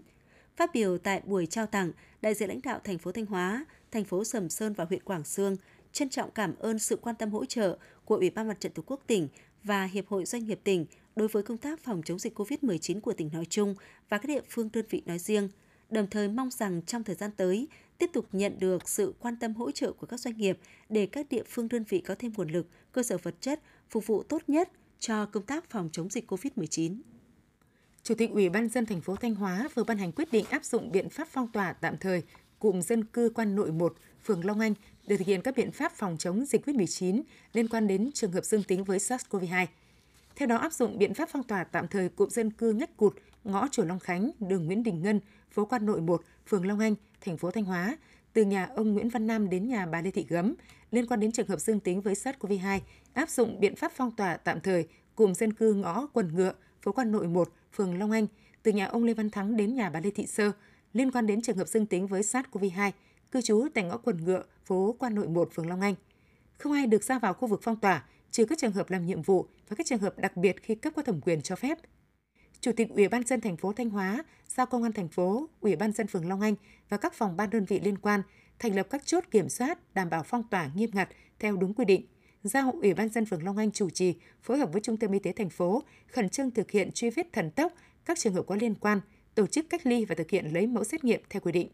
Phát 0.57 0.71
biểu 0.75 0.99
tại 0.99 1.23
buổi 1.25 1.47
trao 1.47 1.67
tặng, 1.67 1.93
đại 2.23 2.35
diện 2.35 2.49
lãnh 2.49 2.61
đạo 2.63 2.81
thành 2.85 2.99
phố 2.99 3.13
Thanh 3.13 3.27
Hóa, 3.27 3.67
thành 3.91 4.05
phố 4.05 4.25
Sầm 4.25 4.49
Sơn 4.49 4.73
và 4.73 4.85
huyện 4.85 5.03
Quảng 5.03 5.25
Sương 5.25 5.57
trân 5.93 6.09
trọng 6.09 6.31
cảm 6.31 6.55
ơn 6.59 6.79
sự 6.79 6.97
quan 6.97 7.17
tâm 7.17 7.31
hỗ 7.31 7.45
trợ 7.45 7.79
của 8.05 8.17
Ủy 8.17 8.31
ban 8.31 8.49
Mặt 8.49 8.61
trận 8.61 8.73
Tổ 8.73 8.83
quốc 8.87 9.01
tỉnh 9.07 9.29
và 9.65 9.85
Hiệp 9.85 10.09
hội 10.09 10.25
Doanh 10.25 10.47
nghiệp 10.47 10.61
tỉnh 10.65 10.87
đối 11.17 11.29
với 11.29 11.43
công 11.43 11.59
tác 11.59 11.81
phòng 11.81 12.03
chống 12.05 12.19
dịch 12.19 12.39
COVID-19 12.39 13.01
của 13.01 13.13
tỉnh 13.13 13.31
nói 13.33 13.45
chung 13.51 13.75
và 14.09 14.19
các 14.19 14.27
địa 14.29 14.43
phương 14.49 14.69
đơn 14.73 14.85
vị 14.91 15.03
nói 15.07 15.19
riêng, 15.19 15.49
đồng 15.91 16.11
thời 16.11 16.29
mong 16.29 16.51
rằng 16.51 16.83
trong 16.83 17.05
thời 17.05 17.17
gian 17.17 17.31
tới, 17.37 17.69
tiếp 17.99 18.11
tục 18.13 18.27
nhận 18.33 18.59
được 18.59 18.89
sự 18.89 19.15
quan 19.19 19.37
tâm 19.37 19.55
hỗ 19.55 19.71
trợ 19.71 19.93
của 19.93 20.07
các 20.07 20.21
doanh 20.21 20.37
nghiệp 20.37 20.59
để 20.89 21.07
các 21.07 21.27
địa 21.31 21.43
phương 21.47 21.69
đơn 21.69 21.85
vị 21.89 22.01
có 22.01 22.15
thêm 22.19 22.33
nguồn 22.37 22.49
lực, 22.49 22.67
cơ 22.93 23.03
sở 23.03 23.19
vật 23.19 23.35
chất 23.41 23.61
phục 23.91 24.07
vụ 24.07 24.23
tốt 24.23 24.43
nhất 24.47 24.71
cho 24.99 25.27
công 25.27 25.43
tác 25.43 25.71
phòng 25.71 25.89
chống 25.93 26.09
dịch 26.11 26.33
COVID-19. 26.33 27.01
Chủ 28.03 28.15
tịch 28.15 28.31
Ủy 28.31 28.49
ban 28.49 28.69
dân 28.69 28.87
thành 28.87 29.01
phố 29.01 29.17
Thanh 29.17 29.35
Hóa 29.35 29.69
vừa 29.75 29.85
ban 29.85 29.99
hành 29.99 30.13
quyết 30.13 30.33
định 30.33 30.45
áp 30.51 30.65
dụng 30.65 30.93
biện 30.93 31.09
pháp 31.09 31.29
phong 31.31 31.49
tỏa 31.53 31.73
tạm 31.73 31.97
thời 31.99 32.23
cụm 32.59 32.81
dân 32.81 33.05
cư 33.05 33.31
quan 33.35 33.57
nội 33.57 33.73
1, 33.73 33.95
phường 34.25 34.45
Long 34.45 34.61
Anh 34.61 34.75
để 35.07 35.17
thực 35.17 35.27
hiện 35.27 35.43
các 35.43 35.57
biện 35.57 35.73
pháp 35.73 35.93
phòng 35.93 36.17
chống 36.19 36.45
dịch 36.45 36.67
COVID-19 36.67 37.23
liên 37.53 37.69
quan 37.69 37.87
đến 37.87 38.11
trường 38.15 38.33
hợp 38.33 38.45
dương 38.45 38.63
tính 38.63 38.85
với 38.85 38.99
SARS-CoV-2. 38.99 39.67
Theo 40.37 40.49
đó 40.49 40.57
áp 40.57 40.73
dụng 40.73 40.99
biện 40.99 41.15
pháp 41.15 41.29
phong 41.33 41.43
tỏa 41.43 41.65
tạm 41.65 41.89
thời 41.89 42.09
cụm 42.09 42.29
dân 42.29 42.51
cư 42.51 42.73
ngách 42.73 42.97
cụt, 42.97 43.17
ngõ 43.45 43.69
chùa 43.71 43.85
Long 43.85 43.99
Khánh, 43.99 44.31
đường 44.41 44.67
Nguyễn 44.67 44.83
Đình 44.83 45.03
Ngân, 45.03 45.21
phố 45.51 45.65
Quan 45.65 45.87
Nội 45.87 46.01
1, 46.01 46.23
phường 46.47 46.67
Long 46.67 46.79
Anh, 46.79 46.95
thành 47.21 47.37
phố 47.37 47.51
Thanh 47.51 47.65
Hóa, 47.65 47.97
từ 48.33 48.45
nhà 48.45 48.69
ông 48.77 48.93
Nguyễn 48.93 49.09
Văn 49.09 49.27
Nam 49.27 49.51
đến 49.51 49.69
nhà 49.69 49.87
bà 49.87 50.03
Lê 50.03 50.11
Thị 50.11 50.27
Gấm 50.29 50.55
liên 50.91 51.07
quan 51.07 51.21
đến 51.21 51.33
trường 51.33 51.49
hợp 51.49 51.61
dương 51.61 51.81
tính 51.81 52.01
với 52.01 52.15
SARS-CoV-2, 52.15 52.81
áp 53.13 53.31
dụng 53.31 53.61
biện 53.61 53.77
pháp 53.77 53.93
phong 53.97 54.17
tỏa 54.17 54.37
tạm 54.37 54.61
thời 54.61 54.89
cụm 55.15 55.33
dân 55.33 55.53
cư 55.53 55.75
ngõ 55.75 56.07
Quần 56.13 56.37
Ngựa, 56.37 56.53
phố 56.83 56.93
Quan 56.93 57.13
Nội 57.13 57.29
1, 57.29 57.49
phường 57.73 57.99
Long 57.99 58.11
Anh, 58.11 58.27
từ 58.63 58.73
nhà 58.73 58.87
ông 58.87 59.05
Lê 59.05 59.15
Văn 59.15 59.31
Thắng 59.31 59.57
đến 59.57 59.75
nhà 59.75 59.91
bà 59.91 60.01
Lê 60.01 60.11
Thị 60.11 60.27
Sơ 60.27 60.53
liên 60.93 61.11
quan 61.11 61.27
đến 61.27 61.43
trường 61.43 61.57
hợp 61.57 61.69
dương 61.69 61.87
tính 61.87 62.07
với 62.07 62.23
SARS-CoV-2, 62.23 62.91
cư 63.31 63.41
trú 63.41 63.69
tại 63.75 63.85
ngõ 63.85 63.97
Quần 63.97 64.25
Ngựa, 64.25 64.45
phố 64.65 64.97
Quan 64.99 65.15
Nội 65.15 65.29
1, 65.29 65.49
phường 65.53 65.69
Long 65.69 65.81
Anh. 65.81 65.95
Không 66.59 66.73
ai 66.73 66.87
được 66.87 67.05
ra 67.05 67.19
vào 67.19 67.35
khu 67.35 67.49
vực 67.49 67.61
phong 67.63 67.81
tỏa, 67.81 68.05
trừ 68.31 68.45
các 68.45 68.59
trường 68.59 68.73
hợp 68.73 68.91
làm 68.91 69.07
nhiệm 69.07 69.23
vụ 69.23 69.47
và 69.69 69.77
các 69.77 69.87
trường 69.87 69.99
hợp 69.99 70.19
đặc 70.19 70.37
biệt 70.37 70.63
khi 70.63 70.75
cấp 70.75 70.93
có 70.97 71.03
thẩm 71.03 71.21
quyền 71.21 71.43
cho 71.43 71.57
phép. 71.57 71.79
Chủ 72.61 72.73
tịch 72.73 72.89
Ủy 72.89 73.09
ban 73.09 73.27
dân 73.27 73.41
thành 73.41 73.57
phố 73.57 73.73
Thanh 73.73 73.91
Hóa 73.91 74.25
giao 74.49 74.67
công 74.67 74.83
an 74.83 74.93
thành 74.93 75.09
phố, 75.09 75.49
Ủy 75.61 75.77
ban 75.77 75.93
dân 75.93 76.07
phường 76.07 76.29
Long 76.29 76.41
Anh 76.41 76.55
và 76.89 76.97
các 76.97 77.15
phòng 77.15 77.37
ban 77.37 77.51
đơn 77.51 77.65
vị 77.65 77.81
liên 77.81 77.99
quan 77.99 78.23
thành 78.59 78.77
lập 78.77 78.87
các 78.91 79.07
chốt 79.07 79.25
kiểm 79.31 79.49
soát 79.49 79.95
đảm 79.95 80.11
bảo 80.11 80.23
phong 80.23 80.43
tỏa 80.51 80.71
nghiêm 80.75 80.91
ngặt 80.93 81.09
theo 81.39 81.57
đúng 81.57 81.75
quy 81.75 81.85
định. 81.85 82.07
Giao 82.43 82.73
Ủy 82.83 82.95
ban 82.95 83.09
dân 83.09 83.27
phường 83.27 83.45
Long 83.45 83.57
Anh 83.57 83.73
chủ 83.73 83.91
trì 83.91 84.15
phối 84.43 84.59
hợp 84.59 84.73
với 84.73 84.81
Trung 84.81 84.97
tâm 84.97 85.13
Y 85.13 85.19
tế 85.19 85.33
thành 85.33 85.51
phố 85.51 85.83
khẩn 86.07 86.29
trương 86.29 86.51
thực 86.51 86.71
hiện 86.71 86.93
truy 86.93 87.11
vết 87.11 87.33
thần 87.33 87.51
tốc 87.51 87.73
các 88.05 88.19
trường 88.19 88.35
hợp 88.35 88.47
có 88.47 88.57
liên 88.61 88.75
quan, 88.75 89.01
tổ 89.35 89.47
chức 89.47 89.71
cách 89.71 89.87
ly 89.87 90.05
và 90.05 90.15
thực 90.15 90.31
hiện 90.31 90.47
lấy 90.55 90.67
mẫu 90.67 90.85
xét 90.85 91.05
nghiệm 91.05 91.21
theo 91.31 91.41
quy 91.41 91.53
định. 91.53 91.69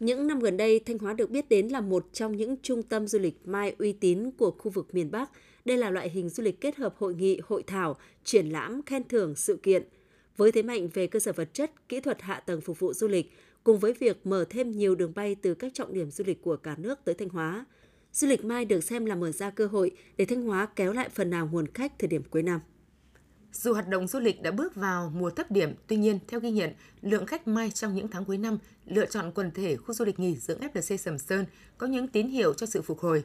Những 0.00 0.26
năm 0.26 0.40
gần 0.40 0.56
đây, 0.56 0.80
Thanh 0.86 0.98
Hóa 0.98 1.12
được 1.12 1.30
biết 1.30 1.48
đến 1.48 1.68
là 1.68 1.80
một 1.80 2.06
trong 2.12 2.36
những 2.36 2.56
trung 2.62 2.82
tâm 2.82 3.06
du 3.06 3.18
lịch 3.18 3.36
mai 3.44 3.74
uy 3.78 3.92
tín 3.92 4.30
của 4.30 4.50
khu 4.50 4.70
vực 4.70 4.94
miền 4.94 5.10
Bắc. 5.10 5.30
Đây 5.64 5.76
là 5.76 5.90
loại 5.90 6.10
hình 6.10 6.28
du 6.28 6.42
lịch 6.42 6.60
kết 6.60 6.76
hợp 6.76 6.94
hội 6.98 7.14
nghị, 7.14 7.40
hội 7.44 7.62
thảo, 7.66 7.96
triển 8.24 8.46
lãm, 8.46 8.82
khen 8.82 9.08
thưởng, 9.08 9.34
sự 9.34 9.56
kiện. 9.62 9.82
Với 10.36 10.52
thế 10.52 10.62
mạnh 10.62 10.88
về 10.94 11.06
cơ 11.06 11.18
sở 11.18 11.32
vật 11.32 11.54
chất, 11.54 11.88
kỹ 11.88 12.00
thuật 12.00 12.22
hạ 12.22 12.40
tầng 12.40 12.60
phục 12.60 12.78
vụ 12.78 12.92
du 12.92 13.08
lịch, 13.08 13.32
cùng 13.64 13.78
với 13.78 13.92
việc 13.92 14.26
mở 14.26 14.44
thêm 14.50 14.70
nhiều 14.70 14.94
đường 14.94 15.12
bay 15.14 15.34
từ 15.34 15.54
các 15.54 15.74
trọng 15.74 15.94
điểm 15.94 16.10
du 16.10 16.24
lịch 16.26 16.42
của 16.42 16.56
cả 16.56 16.74
nước 16.78 16.98
tới 17.04 17.14
Thanh 17.14 17.28
Hóa, 17.28 17.64
du 18.12 18.28
lịch 18.28 18.44
Mai 18.44 18.64
được 18.64 18.84
xem 18.84 19.04
là 19.04 19.14
mở 19.14 19.32
ra 19.32 19.50
cơ 19.50 19.66
hội 19.66 19.90
để 20.16 20.24
Thanh 20.24 20.42
Hóa 20.42 20.68
kéo 20.76 20.92
lại 20.92 21.08
phần 21.08 21.30
nào 21.30 21.48
nguồn 21.52 21.66
khách 21.74 21.98
thời 21.98 22.08
điểm 22.08 22.22
cuối 22.30 22.42
năm. 22.42 22.60
Dù 23.52 23.72
hoạt 23.72 23.88
động 23.88 24.06
du 24.06 24.20
lịch 24.20 24.42
đã 24.42 24.50
bước 24.50 24.74
vào 24.74 25.12
mùa 25.14 25.30
thấp 25.30 25.50
điểm, 25.50 25.74
tuy 25.86 25.96
nhiên, 25.96 26.18
theo 26.28 26.40
ghi 26.40 26.50
nhận, 26.50 26.72
lượng 27.02 27.26
khách 27.26 27.48
Mai 27.48 27.70
trong 27.70 27.94
những 27.94 28.08
tháng 28.08 28.24
cuối 28.24 28.38
năm 28.38 28.58
lựa 28.86 29.06
chọn 29.06 29.32
quần 29.34 29.50
thể 29.50 29.76
khu 29.76 29.94
du 29.94 30.04
lịch 30.04 30.18
nghỉ 30.18 30.36
dưỡng 30.36 30.60
FLC 30.60 30.96
Sầm 30.96 31.18
Sơn 31.18 31.46
có 31.78 31.86
những 31.86 32.08
tín 32.08 32.28
hiệu 32.28 32.54
cho 32.54 32.66
sự 32.66 32.82
phục 32.82 32.98
hồi. 32.98 33.24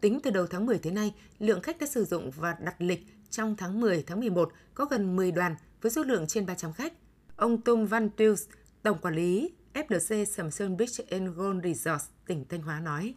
Tính 0.00 0.20
từ 0.22 0.30
đầu 0.30 0.46
tháng 0.46 0.66
10 0.66 0.78
tới 0.78 0.92
nay, 0.92 1.14
lượng 1.38 1.60
khách 1.60 1.80
đã 1.80 1.86
sử 1.86 2.04
dụng 2.04 2.30
và 2.30 2.56
đặt 2.64 2.74
lịch 2.78 3.06
trong 3.30 3.56
tháng 3.56 3.80
10, 3.80 4.02
tháng 4.06 4.20
11 4.20 4.52
có 4.74 4.84
gần 4.84 5.16
10 5.16 5.32
đoàn 5.32 5.56
với 5.82 5.90
số 5.92 6.02
lượng 6.02 6.26
trên 6.26 6.46
300 6.46 6.72
khách. 6.72 6.92
Ông 7.36 7.60
Tom 7.60 7.86
Van 7.86 8.10
Tuyls, 8.16 8.48
Tổng 8.82 8.98
Quản 8.98 9.14
lý 9.14 9.52
FLC 9.74 10.24
Sầm 10.24 10.50
Sơn 10.50 10.76
Beach 10.76 11.10
and 11.10 11.38
Golf 11.38 11.62
Resort, 11.62 12.02
tỉnh 12.26 12.44
Thanh 12.48 12.62
Hóa 12.62 12.80
nói. 12.80 13.14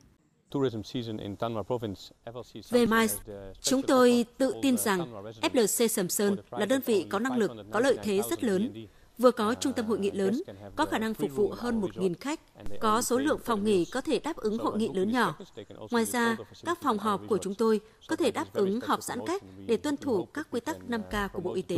Về 2.70 2.86
MICE, 2.86 3.14
chúng 3.62 3.82
tôi 3.82 4.26
tự 4.38 4.54
tin 4.62 4.78
rằng 4.78 5.14
FLC 5.42 5.88
Sầm 5.88 6.10
Sơn 6.10 6.38
là 6.52 6.66
đơn 6.66 6.82
vị 6.86 7.06
có 7.10 7.20
năng 7.20 7.38
lực, 7.38 7.52
có 7.72 7.80
lợi 7.80 7.98
thế 8.04 8.22
rất 8.30 8.44
lớn, 8.44 8.88
vừa 9.18 9.32
có 9.32 9.54
trung 9.54 9.74
tâm 9.74 9.86
hội 9.86 10.00
nghị 10.00 10.12
lớn, 10.12 10.42
có 10.76 10.86
khả 10.86 10.98
năng 10.98 11.14
phục 11.14 11.36
vụ 11.36 11.54
hơn 11.58 11.82
1.000 11.82 12.14
khách, 12.20 12.40
có 12.80 13.02
số 13.02 13.20
lượng 13.20 13.40
phòng 13.44 13.64
nghỉ 13.64 13.86
có 13.86 14.02
thể 14.02 14.20
đáp 14.20 14.38
ứng 14.38 14.58
hội 14.58 14.78
nghị 14.78 14.90
lớn 14.94 15.12
nhỏ. 15.12 15.38
Ngoài 15.92 16.06
ra, 16.06 16.38
các 16.66 16.82
phòng 16.82 16.98
họp 16.98 17.22
của 17.28 17.38
chúng 17.38 17.56
tôi 17.56 17.82
có 18.08 18.16
thể 18.16 18.32
đáp 18.32 18.54
ứng 18.54 18.80
họp 18.82 19.04
giãn 19.04 19.20
cách 19.28 19.44
để 19.66 19.78
tuân 19.78 19.98
thủ 19.98 20.26
các 20.26 20.48
quy 20.52 20.60
tắc 20.60 20.78
5K 20.90 21.30
của 21.30 21.42
Bộ 21.42 21.54
Y 21.54 21.62
tế. 21.62 21.78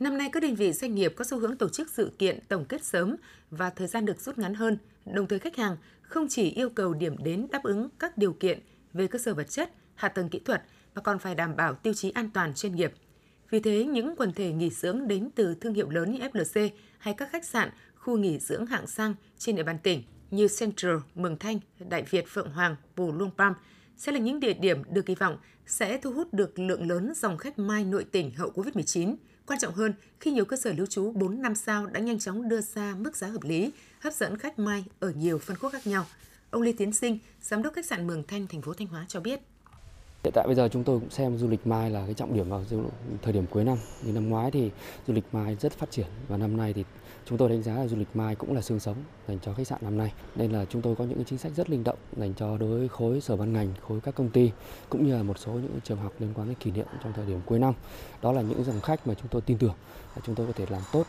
Năm 0.00 0.18
nay, 0.18 0.28
các 0.32 0.42
đơn 0.42 0.54
vị 0.54 0.72
doanh 0.72 0.94
nghiệp 0.94 1.12
có 1.16 1.24
xu 1.24 1.38
hướng 1.38 1.56
tổ 1.56 1.68
chức 1.68 1.90
sự 1.90 2.12
kiện 2.18 2.40
tổng 2.48 2.64
kết 2.64 2.84
sớm 2.84 3.16
và 3.50 3.70
thời 3.70 3.86
gian 3.86 4.04
được 4.04 4.20
rút 4.20 4.38
ngắn 4.38 4.54
hơn. 4.54 4.78
Đồng 5.04 5.26
thời 5.26 5.38
khách 5.38 5.56
hàng 5.56 5.76
không 6.02 6.26
chỉ 6.30 6.50
yêu 6.50 6.68
cầu 6.68 6.94
điểm 6.94 7.16
đến 7.24 7.46
đáp 7.50 7.62
ứng 7.62 7.88
các 7.98 8.18
điều 8.18 8.32
kiện 8.32 8.60
về 8.92 9.06
cơ 9.06 9.18
sở 9.18 9.34
vật 9.34 9.50
chất, 9.50 9.72
hạ 9.94 10.08
tầng 10.08 10.28
kỹ 10.28 10.38
thuật 10.38 10.62
mà 10.94 11.02
còn 11.02 11.18
phải 11.18 11.34
đảm 11.34 11.56
bảo 11.56 11.74
tiêu 11.74 11.94
chí 11.94 12.10
an 12.10 12.30
toàn 12.34 12.54
chuyên 12.54 12.76
nghiệp. 12.76 12.92
Vì 13.50 13.60
thế, 13.60 13.84
những 13.84 14.14
quần 14.16 14.32
thể 14.32 14.52
nghỉ 14.52 14.70
dưỡng 14.70 15.08
đến 15.08 15.30
từ 15.34 15.54
thương 15.54 15.74
hiệu 15.74 15.90
lớn 15.90 16.12
như 16.12 16.18
FLC 16.18 16.68
hay 16.98 17.14
các 17.14 17.28
khách 17.32 17.44
sạn, 17.44 17.70
khu 17.94 18.16
nghỉ 18.16 18.38
dưỡng 18.38 18.66
hạng 18.66 18.86
sang 18.86 19.14
trên 19.38 19.56
địa 19.56 19.62
bàn 19.62 19.78
tỉnh 19.82 20.02
như 20.30 20.48
Central, 20.58 20.96
Mường 21.14 21.36
Thanh, 21.38 21.58
Đại 21.88 22.02
Việt, 22.10 22.24
Phượng 22.28 22.50
Hoàng, 22.50 22.76
Bù 22.96 23.12
Luông 23.12 23.30
Pam 23.38 23.54
sẽ 23.96 24.12
là 24.12 24.18
những 24.18 24.40
địa 24.40 24.54
điểm 24.54 24.82
được 24.90 25.06
kỳ 25.06 25.14
vọng 25.14 25.38
sẽ 25.66 25.98
thu 25.98 26.12
hút 26.12 26.34
được 26.34 26.58
lượng 26.58 26.88
lớn 26.88 27.12
dòng 27.16 27.38
khách 27.38 27.58
mai 27.58 27.84
nội 27.84 28.04
tỉnh 28.04 28.34
hậu 28.34 28.50
Covid-19. 28.50 29.16
Quan 29.46 29.58
trọng 29.58 29.74
hơn, 29.74 29.94
khi 30.20 30.30
nhiều 30.30 30.44
cơ 30.44 30.56
sở 30.56 30.72
lưu 30.72 30.86
trú 30.86 31.12
4 31.12 31.42
năm 31.42 31.54
sao 31.54 31.86
đã 31.86 32.00
nhanh 32.00 32.18
chóng 32.18 32.48
đưa 32.48 32.60
ra 32.60 32.94
mức 32.98 33.16
giá 33.16 33.26
hợp 33.26 33.42
lý, 33.42 33.72
hấp 34.00 34.12
dẫn 34.12 34.38
khách 34.38 34.58
mai 34.58 34.84
ở 35.00 35.10
nhiều 35.10 35.38
phân 35.38 35.56
khúc 35.56 35.72
khác 35.72 35.86
nhau. 35.86 36.06
Ông 36.50 36.62
Lê 36.62 36.72
Tiến 36.72 36.92
Sinh, 36.92 37.18
giám 37.40 37.62
đốc 37.62 37.74
khách 37.74 37.86
sạn 37.86 38.06
Mường 38.06 38.24
Thanh, 38.28 38.46
thành 38.46 38.62
phố 38.62 38.72
Thanh 38.72 38.88
Hóa 38.88 39.04
cho 39.08 39.20
biết. 39.20 39.40
Hiện 40.26 40.32
tại 40.34 40.46
bây 40.46 40.54
giờ 40.54 40.68
chúng 40.72 40.84
tôi 40.84 41.00
cũng 41.00 41.10
xem 41.10 41.38
du 41.38 41.48
lịch 41.48 41.66
Mai 41.66 41.90
là 41.90 42.04
cái 42.04 42.14
trọng 42.14 42.34
điểm 42.34 42.48
vào 42.48 42.64
thời 43.22 43.32
điểm 43.32 43.46
cuối 43.50 43.64
năm. 43.64 43.78
Như 44.02 44.12
năm 44.12 44.28
ngoái 44.28 44.50
thì 44.50 44.70
du 45.06 45.14
lịch 45.14 45.24
Mai 45.32 45.56
rất 45.60 45.72
phát 45.72 45.90
triển 45.90 46.06
và 46.28 46.36
năm 46.36 46.56
nay 46.56 46.72
thì 46.72 46.84
chúng 47.24 47.38
tôi 47.38 47.48
đánh 47.48 47.62
giá 47.62 47.74
là 47.74 47.86
du 47.86 47.96
lịch 47.96 48.08
Mai 48.14 48.34
cũng 48.34 48.54
là 48.54 48.60
xương 48.60 48.80
sống 48.80 48.96
dành 49.28 49.38
cho 49.42 49.54
khách 49.54 49.66
sạn 49.66 49.78
năm 49.82 49.98
nay. 49.98 50.12
Nên 50.36 50.52
là 50.52 50.64
chúng 50.64 50.82
tôi 50.82 50.96
có 50.96 51.04
những 51.04 51.24
chính 51.24 51.38
sách 51.38 51.52
rất 51.56 51.70
linh 51.70 51.84
động 51.84 51.98
dành 52.16 52.34
cho 52.34 52.58
đối 52.58 52.78
với 52.78 52.88
khối 52.88 53.20
sở 53.20 53.36
ban 53.36 53.52
ngành, 53.52 53.74
khối 53.88 54.00
các 54.00 54.14
công 54.14 54.30
ty 54.30 54.50
cũng 54.88 55.06
như 55.06 55.16
là 55.16 55.22
một 55.22 55.38
số 55.38 55.52
những 55.52 55.80
trường 55.84 55.98
học 55.98 56.12
liên 56.18 56.30
quan 56.34 56.48
đến 56.48 56.56
kỷ 56.60 56.70
niệm 56.70 56.86
trong 57.02 57.12
thời 57.12 57.26
điểm 57.26 57.40
cuối 57.46 57.58
năm. 57.58 57.74
Đó 58.22 58.32
là 58.32 58.42
những 58.42 58.64
dòng 58.64 58.80
khách 58.80 59.06
mà 59.06 59.14
chúng 59.14 59.28
tôi 59.30 59.42
tin 59.42 59.58
tưởng 59.58 59.74
là 60.16 60.22
chúng 60.26 60.34
tôi 60.34 60.46
có 60.46 60.52
thể 60.52 60.66
làm 60.70 60.82
tốt. 60.92 61.06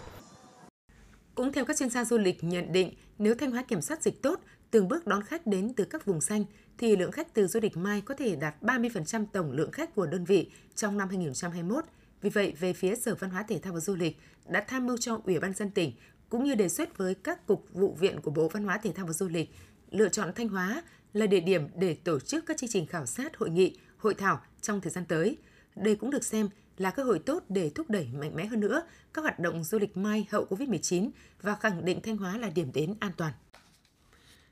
Cũng 1.36 1.52
theo 1.54 1.66
các 1.66 1.78
chuyên 1.78 1.90
gia 1.90 2.06
du 2.06 2.18
lịch 2.18 2.44
nhận 2.44 2.72
định, 2.72 2.94
nếu 3.20 3.36
Thanh 3.40 3.52
Hóa 3.52 3.64
kiểm 3.64 3.82
soát 3.82 4.02
dịch 4.02 4.22
tốt, 4.22 4.40
từng 4.72 4.88
bước 4.88 5.08
đón 5.08 5.24
khách 5.24 5.48
đến 5.48 5.74
từ 5.74 5.86
các 5.86 6.06
vùng 6.06 6.22
xanh, 6.22 6.46
thì 6.78 6.96
lượng 6.96 7.12
khách 7.12 7.34
từ 7.34 7.48
du 7.48 7.60
lịch 7.60 7.78
Mai 7.78 8.02
có 8.02 8.14
thể 8.14 8.36
đạt 8.36 8.56
30% 8.62 9.26
tổng 9.34 9.52
lượng 9.52 9.72
khách 9.72 9.96
của 9.96 10.06
đơn 10.06 10.26
vị 10.26 10.52
trong 10.76 10.98
năm 10.98 11.08
2021. 11.10 11.86
Vì 12.22 12.30
vậy, 12.30 12.54
về 12.60 12.74
phía 12.74 12.96
Sở 12.96 13.16
Văn 13.16 13.30
hóa 13.30 13.44
Thể 13.44 13.60
thao 13.60 13.74
và 13.74 13.80
Du 13.80 13.96
lịch 13.96 14.18
đã 14.48 14.66
tham 14.68 14.88
mưu 14.88 14.98
cho 14.98 15.22
Ủy 15.26 15.40
ban 15.40 15.54
dân 15.54 15.72
tỉnh 15.72 15.92
cũng 16.30 16.44
như 16.44 16.56
đề 16.56 16.70
xuất 16.70 16.98
với 16.98 17.16
các 17.16 17.48
cục 17.48 17.66
vụ 17.74 17.94
viện 18.00 18.22
của 18.22 18.32
Bộ 18.32 18.48
Văn 18.48 18.64
hóa 18.64 18.78
Thể 18.78 18.92
thao 18.92 19.06
và 19.06 19.14
Du 19.14 19.28
lịch 19.28 19.50
lựa 19.92 20.10
chọn 20.10 20.32
Thanh 20.36 20.48
Hóa 20.48 20.84
là 21.14 21.26
địa 21.26 21.40
điểm 21.40 21.68
để 21.76 21.94
tổ 21.94 22.20
chức 22.20 22.46
các 22.46 22.58
chương 22.58 22.70
trình 22.70 22.86
khảo 22.86 23.06
sát, 23.06 23.38
hội 23.38 23.50
nghị, 23.50 23.78
hội 23.98 24.14
thảo 24.14 24.42
trong 24.62 24.82
thời 24.82 24.92
gian 24.92 25.06
tới. 25.06 25.38
Đây 25.76 25.96
cũng 25.96 26.10
được 26.10 26.24
xem 26.24 26.50
là 26.78 26.92
cơ 26.92 27.04
hội 27.04 27.20
tốt 27.20 27.44
để 27.50 27.70
thúc 27.70 27.90
đẩy 27.90 28.08
mạnh 28.14 28.36
mẽ 28.36 28.46
hơn 28.46 28.60
nữa 28.60 28.84
các 29.14 29.22
hoạt 29.22 29.40
động 29.40 29.64
du 29.64 29.80
lịch 29.80 29.98
mai 29.98 30.28
hậu 30.32 30.46
Covid-19 30.46 31.10
và 31.42 31.56
khẳng 31.56 31.86
định 31.86 32.02
Thanh 32.02 32.18
Hóa 32.18 32.38
là 32.38 32.50
điểm 32.50 32.72
đến 32.74 32.96
an 33.00 33.12
toàn. 33.18 33.34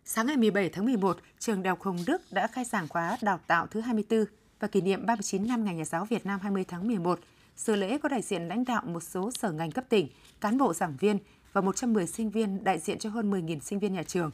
Sáng 0.08 0.28
ngày 0.28 0.38
17 0.38 0.70
tháng 0.70 0.86
11, 0.86 1.18
trường 1.40 1.64
Đại 1.64 1.70
học 1.70 1.82
Hồng 1.82 1.98
Đức 2.08 2.22
đã 2.32 2.48
khai 2.48 2.66
giảng 2.66 2.88
khóa 2.88 3.18
đào 3.22 3.40
tạo 3.48 3.68
thứ 3.68 3.80
24 3.80 4.26
và 4.60 4.68
kỷ 4.68 4.82
niệm 4.82 5.06
39 5.06 5.48
năm 5.48 5.66
Ngày 5.66 5.76
Nhà 5.76 5.86
giáo 5.86 6.06
Việt 6.06 6.26
Nam 6.26 6.40
20 6.40 6.66
tháng 6.68 6.88
11. 6.88 7.20
Sự 7.56 7.76
lễ 7.76 7.98
có 7.98 8.10
đại 8.10 8.22
diện 8.22 8.48
lãnh 8.48 8.66
đạo 8.66 8.84
một 8.86 9.04
số 9.04 9.32
sở 9.32 9.52
ngành 9.52 9.72
cấp 9.72 9.86
tỉnh, 9.90 10.08
cán 10.42 10.58
bộ 10.58 10.74
giảng 10.74 10.98
viên 11.00 11.18
và 11.54 11.62
110 11.62 12.08
sinh 12.08 12.30
viên 12.30 12.64
đại 12.64 12.80
diện 12.80 13.00
cho 13.00 13.10
hơn 13.10 13.32
10.000 13.32 13.60
sinh 13.60 13.80
viên 13.80 13.94
nhà 13.94 14.04
trường. 14.04 14.32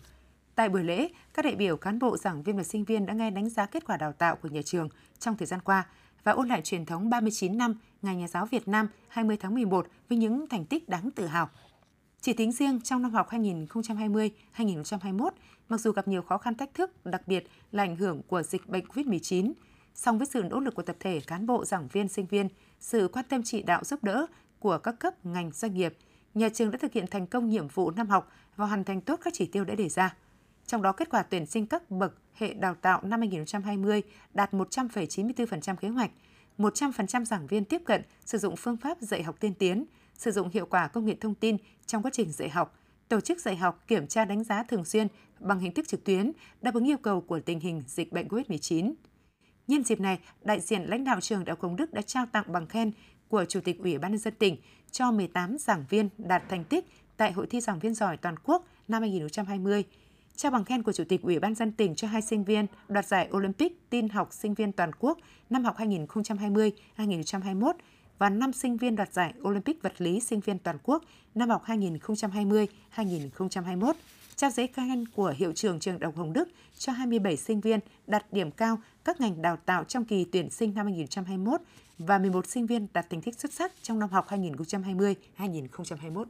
Tại 0.55 0.69
buổi 0.69 0.83
lễ, 0.83 1.07
các 1.33 1.45
đại 1.45 1.55
biểu, 1.55 1.77
cán 1.77 1.99
bộ, 1.99 2.17
giảng 2.17 2.43
viên 2.43 2.57
và 2.57 2.63
sinh 2.63 2.83
viên 2.83 3.05
đã 3.05 3.13
nghe 3.13 3.29
đánh 3.29 3.49
giá 3.49 3.65
kết 3.65 3.85
quả 3.85 3.97
đào 3.97 4.13
tạo 4.13 4.35
của 4.35 4.49
nhà 4.49 4.61
trường 4.65 4.89
trong 5.19 5.37
thời 5.37 5.45
gian 5.45 5.59
qua 5.61 5.85
và 6.23 6.31
ôn 6.31 6.47
lại 6.47 6.61
truyền 6.61 6.85
thống 6.85 7.09
39 7.09 7.57
năm 7.57 7.75
Ngày 8.01 8.15
Nhà 8.15 8.27
giáo 8.27 8.45
Việt 8.45 8.67
Nam 8.67 8.87
20 9.07 9.37
tháng 9.37 9.53
11 9.53 9.87
với 10.09 10.17
những 10.17 10.49
thành 10.49 10.65
tích 10.65 10.89
đáng 10.89 11.11
tự 11.11 11.25
hào. 11.25 11.49
Chỉ 12.21 12.33
tính 12.33 12.51
riêng 12.51 12.81
trong 12.81 13.01
năm 13.01 13.11
học 13.11 13.29
2020-2021, 13.29 15.29
mặc 15.69 15.81
dù 15.81 15.91
gặp 15.91 16.07
nhiều 16.07 16.21
khó 16.21 16.37
khăn 16.37 16.55
thách 16.55 16.73
thức, 16.73 17.05
đặc 17.05 17.27
biệt 17.27 17.47
là 17.71 17.83
ảnh 17.83 17.95
hưởng 17.95 18.21
của 18.27 18.43
dịch 18.43 18.67
bệnh 18.67 18.85
COVID-19, 18.85 19.53
song 19.93 20.17
với 20.17 20.27
sự 20.27 20.43
nỗ 20.43 20.59
lực 20.59 20.75
của 20.75 20.81
tập 20.81 20.95
thể 20.99 21.21
cán 21.27 21.45
bộ, 21.45 21.65
giảng 21.65 21.87
viên, 21.87 22.07
sinh 22.07 22.25
viên, 22.25 22.49
sự 22.79 23.09
quan 23.13 23.25
tâm 23.29 23.41
chỉ 23.43 23.63
đạo 23.63 23.83
giúp 23.83 24.03
đỡ 24.03 24.25
của 24.59 24.77
các 24.77 24.99
cấp 24.99 25.25
ngành 25.25 25.51
doanh 25.51 25.73
nghiệp, 25.73 25.97
nhà 26.33 26.49
trường 26.49 26.71
đã 26.71 26.77
thực 26.77 26.93
hiện 26.93 27.07
thành 27.07 27.27
công 27.27 27.49
nhiệm 27.49 27.67
vụ 27.67 27.91
năm 27.91 28.07
học 28.07 28.31
và 28.55 28.65
hoàn 28.65 28.83
thành 28.83 29.01
tốt 29.01 29.19
các 29.23 29.33
chỉ 29.33 29.45
tiêu 29.45 29.63
đã 29.63 29.75
đề 29.75 29.89
ra. 29.89 30.15
Trong 30.65 30.81
đó 30.81 30.91
kết 30.91 31.09
quả 31.09 31.23
tuyển 31.23 31.45
sinh 31.45 31.67
các 31.67 31.91
bậc 31.91 32.13
hệ 32.33 32.53
đào 32.53 32.75
tạo 32.75 33.01
năm 33.03 33.19
2020 33.19 34.01
đạt 34.33 34.53
100,94% 34.53 35.75
kế 35.75 35.87
hoạch, 35.87 36.11
100% 36.57 37.25
giảng 37.25 37.47
viên 37.47 37.65
tiếp 37.65 37.81
cận 37.85 38.01
sử 38.25 38.37
dụng 38.37 38.55
phương 38.55 38.77
pháp 38.77 39.01
dạy 39.01 39.23
học 39.23 39.35
tiên 39.39 39.53
tiến, 39.53 39.85
sử 40.13 40.31
dụng 40.31 40.49
hiệu 40.49 40.65
quả 40.65 40.87
công 40.87 41.05
nghệ 41.05 41.15
thông 41.21 41.35
tin 41.35 41.57
trong 41.85 42.01
quá 42.01 42.11
trình 42.13 42.31
dạy 42.31 42.49
học, 42.49 42.77
tổ 43.07 43.21
chức 43.21 43.39
dạy 43.39 43.55
học 43.55 43.83
kiểm 43.87 44.07
tra 44.07 44.25
đánh 44.25 44.43
giá 44.43 44.63
thường 44.63 44.85
xuyên 44.85 45.07
bằng 45.39 45.59
hình 45.59 45.73
thức 45.73 45.87
trực 45.87 46.03
tuyến, 46.03 46.31
đáp 46.61 46.73
ứng 46.73 46.87
yêu 46.87 46.97
cầu 46.97 47.21
của 47.21 47.39
tình 47.39 47.59
hình 47.59 47.83
dịch 47.87 48.11
bệnh 48.11 48.27
COVID-19. 48.27 48.93
Nhân 49.67 49.83
dịp 49.83 49.99
này, 49.99 50.19
đại 50.41 50.59
diện 50.59 50.83
lãnh 50.83 51.03
đạo 51.03 51.21
trường 51.21 51.45
Đại 51.45 51.51
học 51.51 51.61
Hồng 51.61 51.75
Đức 51.75 51.93
đã 51.93 52.01
trao 52.01 52.25
tặng 52.25 52.45
bằng 52.47 52.67
khen 52.67 52.91
của 53.27 53.45
Chủ 53.45 53.59
tịch 53.61 53.79
Ủy 53.79 53.97
ban 53.97 54.11
nhân 54.11 54.19
dân 54.19 54.33
tỉnh 54.33 54.57
cho 54.91 55.11
18 55.11 55.57
giảng 55.57 55.85
viên 55.89 56.09
đạt 56.17 56.43
thành 56.49 56.63
tích 56.63 56.85
tại 57.17 57.31
Hội 57.31 57.47
thi 57.47 57.61
giảng 57.61 57.79
viên 57.79 57.93
giỏi 57.93 58.17
toàn 58.17 58.35
quốc 58.43 58.65
năm 58.87 59.01
2020 59.01 59.83
trao 60.35 60.51
bằng 60.51 60.65
khen 60.65 60.83
của 60.83 60.91
Chủ 60.91 61.03
tịch 61.03 61.21
Ủy 61.21 61.39
ban 61.39 61.55
dân 61.55 61.71
tỉnh 61.71 61.95
cho 61.95 62.07
hai 62.07 62.21
sinh 62.21 62.43
viên 62.43 62.65
đoạt 62.87 63.05
giải 63.05 63.29
Olympic 63.31 63.89
tin 63.89 64.09
học 64.09 64.33
sinh 64.33 64.53
viên 64.53 64.71
toàn 64.71 64.91
quốc 64.99 65.17
năm 65.49 65.63
học 65.63 65.77
2020-2021 65.77 67.73
và 68.21 68.29
5 68.29 68.53
sinh 68.53 68.77
viên 68.77 68.95
đoạt 68.95 69.13
giải 69.13 69.33
Olympic 69.47 69.81
vật 69.81 69.93
lý 69.97 70.19
sinh 70.19 70.39
viên 70.39 70.59
toàn 70.59 70.77
quốc 70.83 71.03
năm 71.35 71.49
học 71.49 71.63
2020-2021 71.65 73.93
trao 74.35 74.49
giấy 74.49 74.67
khen 74.67 75.07
của 75.07 75.33
hiệu 75.37 75.53
trưởng 75.53 75.79
trường 75.79 75.99
đồng 75.99 76.15
Hồng 76.15 76.33
Đức 76.33 76.49
cho 76.77 76.91
27 76.91 77.37
sinh 77.37 77.61
viên 77.61 77.79
đạt 78.07 78.33
điểm 78.33 78.51
cao 78.51 78.79
các 79.05 79.21
ngành 79.21 79.41
đào 79.41 79.57
tạo 79.65 79.83
trong 79.83 80.05
kỳ 80.05 80.25
tuyển 80.25 80.49
sinh 80.49 80.73
năm 80.73 80.85
2021 80.85 81.61
và 81.97 82.17
11 82.17 82.47
sinh 82.47 82.65
viên 82.65 82.87
đạt 82.93 83.09
thành 83.09 83.21
tích 83.21 83.39
xuất 83.39 83.53
sắc 83.53 83.71
trong 83.81 83.99
năm 83.99 84.09
học 84.09 84.27
2020-2021. 84.29 86.25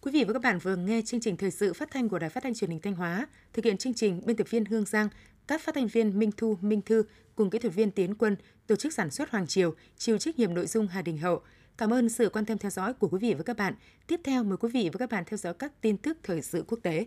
Quý 0.00 0.12
vị 0.12 0.24
và 0.24 0.32
các 0.32 0.42
bạn 0.42 0.58
vừa 0.58 0.76
nghe 0.76 1.02
chương 1.02 1.20
trình 1.20 1.36
thời 1.36 1.50
sự 1.50 1.72
phát 1.72 1.90
thanh 1.90 2.08
của 2.08 2.18
Đài 2.18 2.30
Phát 2.30 2.42
thanh 2.42 2.54
Truyền 2.54 2.70
hình 2.70 2.80
Thanh 2.80 2.94
Hóa, 2.94 3.26
thực 3.52 3.64
hiện 3.64 3.76
chương 3.76 3.94
trình 3.94 4.22
biên 4.26 4.36
tập 4.36 4.46
viên 4.50 4.64
Hương 4.64 4.84
Giang, 4.84 5.08
các 5.50 5.60
phát 5.60 5.74
thanh 5.74 5.86
viên 5.86 6.18
Minh 6.18 6.30
Thu, 6.36 6.58
Minh 6.60 6.82
Thư 6.82 7.02
cùng 7.34 7.50
kỹ 7.50 7.58
thuật 7.58 7.74
viên 7.74 7.90
Tiến 7.90 8.14
Quân, 8.14 8.36
tổ 8.66 8.76
chức 8.76 8.92
sản 8.92 9.10
xuất 9.10 9.30
Hoàng 9.30 9.46
Triều, 9.46 9.74
chịu 9.96 10.18
trách 10.18 10.38
nhiệm 10.38 10.54
nội 10.54 10.66
dung 10.66 10.86
Hà 10.86 11.02
Đình 11.02 11.18
Hậu. 11.18 11.40
Cảm 11.78 11.92
ơn 11.92 12.08
sự 12.08 12.28
quan 12.28 12.44
tâm 12.44 12.58
theo 12.58 12.70
dõi 12.70 12.94
của 12.94 13.08
quý 13.08 13.18
vị 13.18 13.34
và 13.34 13.42
các 13.42 13.56
bạn. 13.56 13.74
Tiếp 14.06 14.20
theo 14.24 14.44
mời 14.44 14.56
quý 14.56 14.68
vị 14.72 14.90
và 14.92 14.98
các 14.98 15.10
bạn 15.10 15.24
theo 15.26 15.36
dõi 15.36 15.54
các 15.54 15.80
tin 15.80 15.96
tức 15.96 16.18
thời 16.22 16.42
sự 16.42 16.64
quốc 16.68 16.78
tế. 16.82 17.06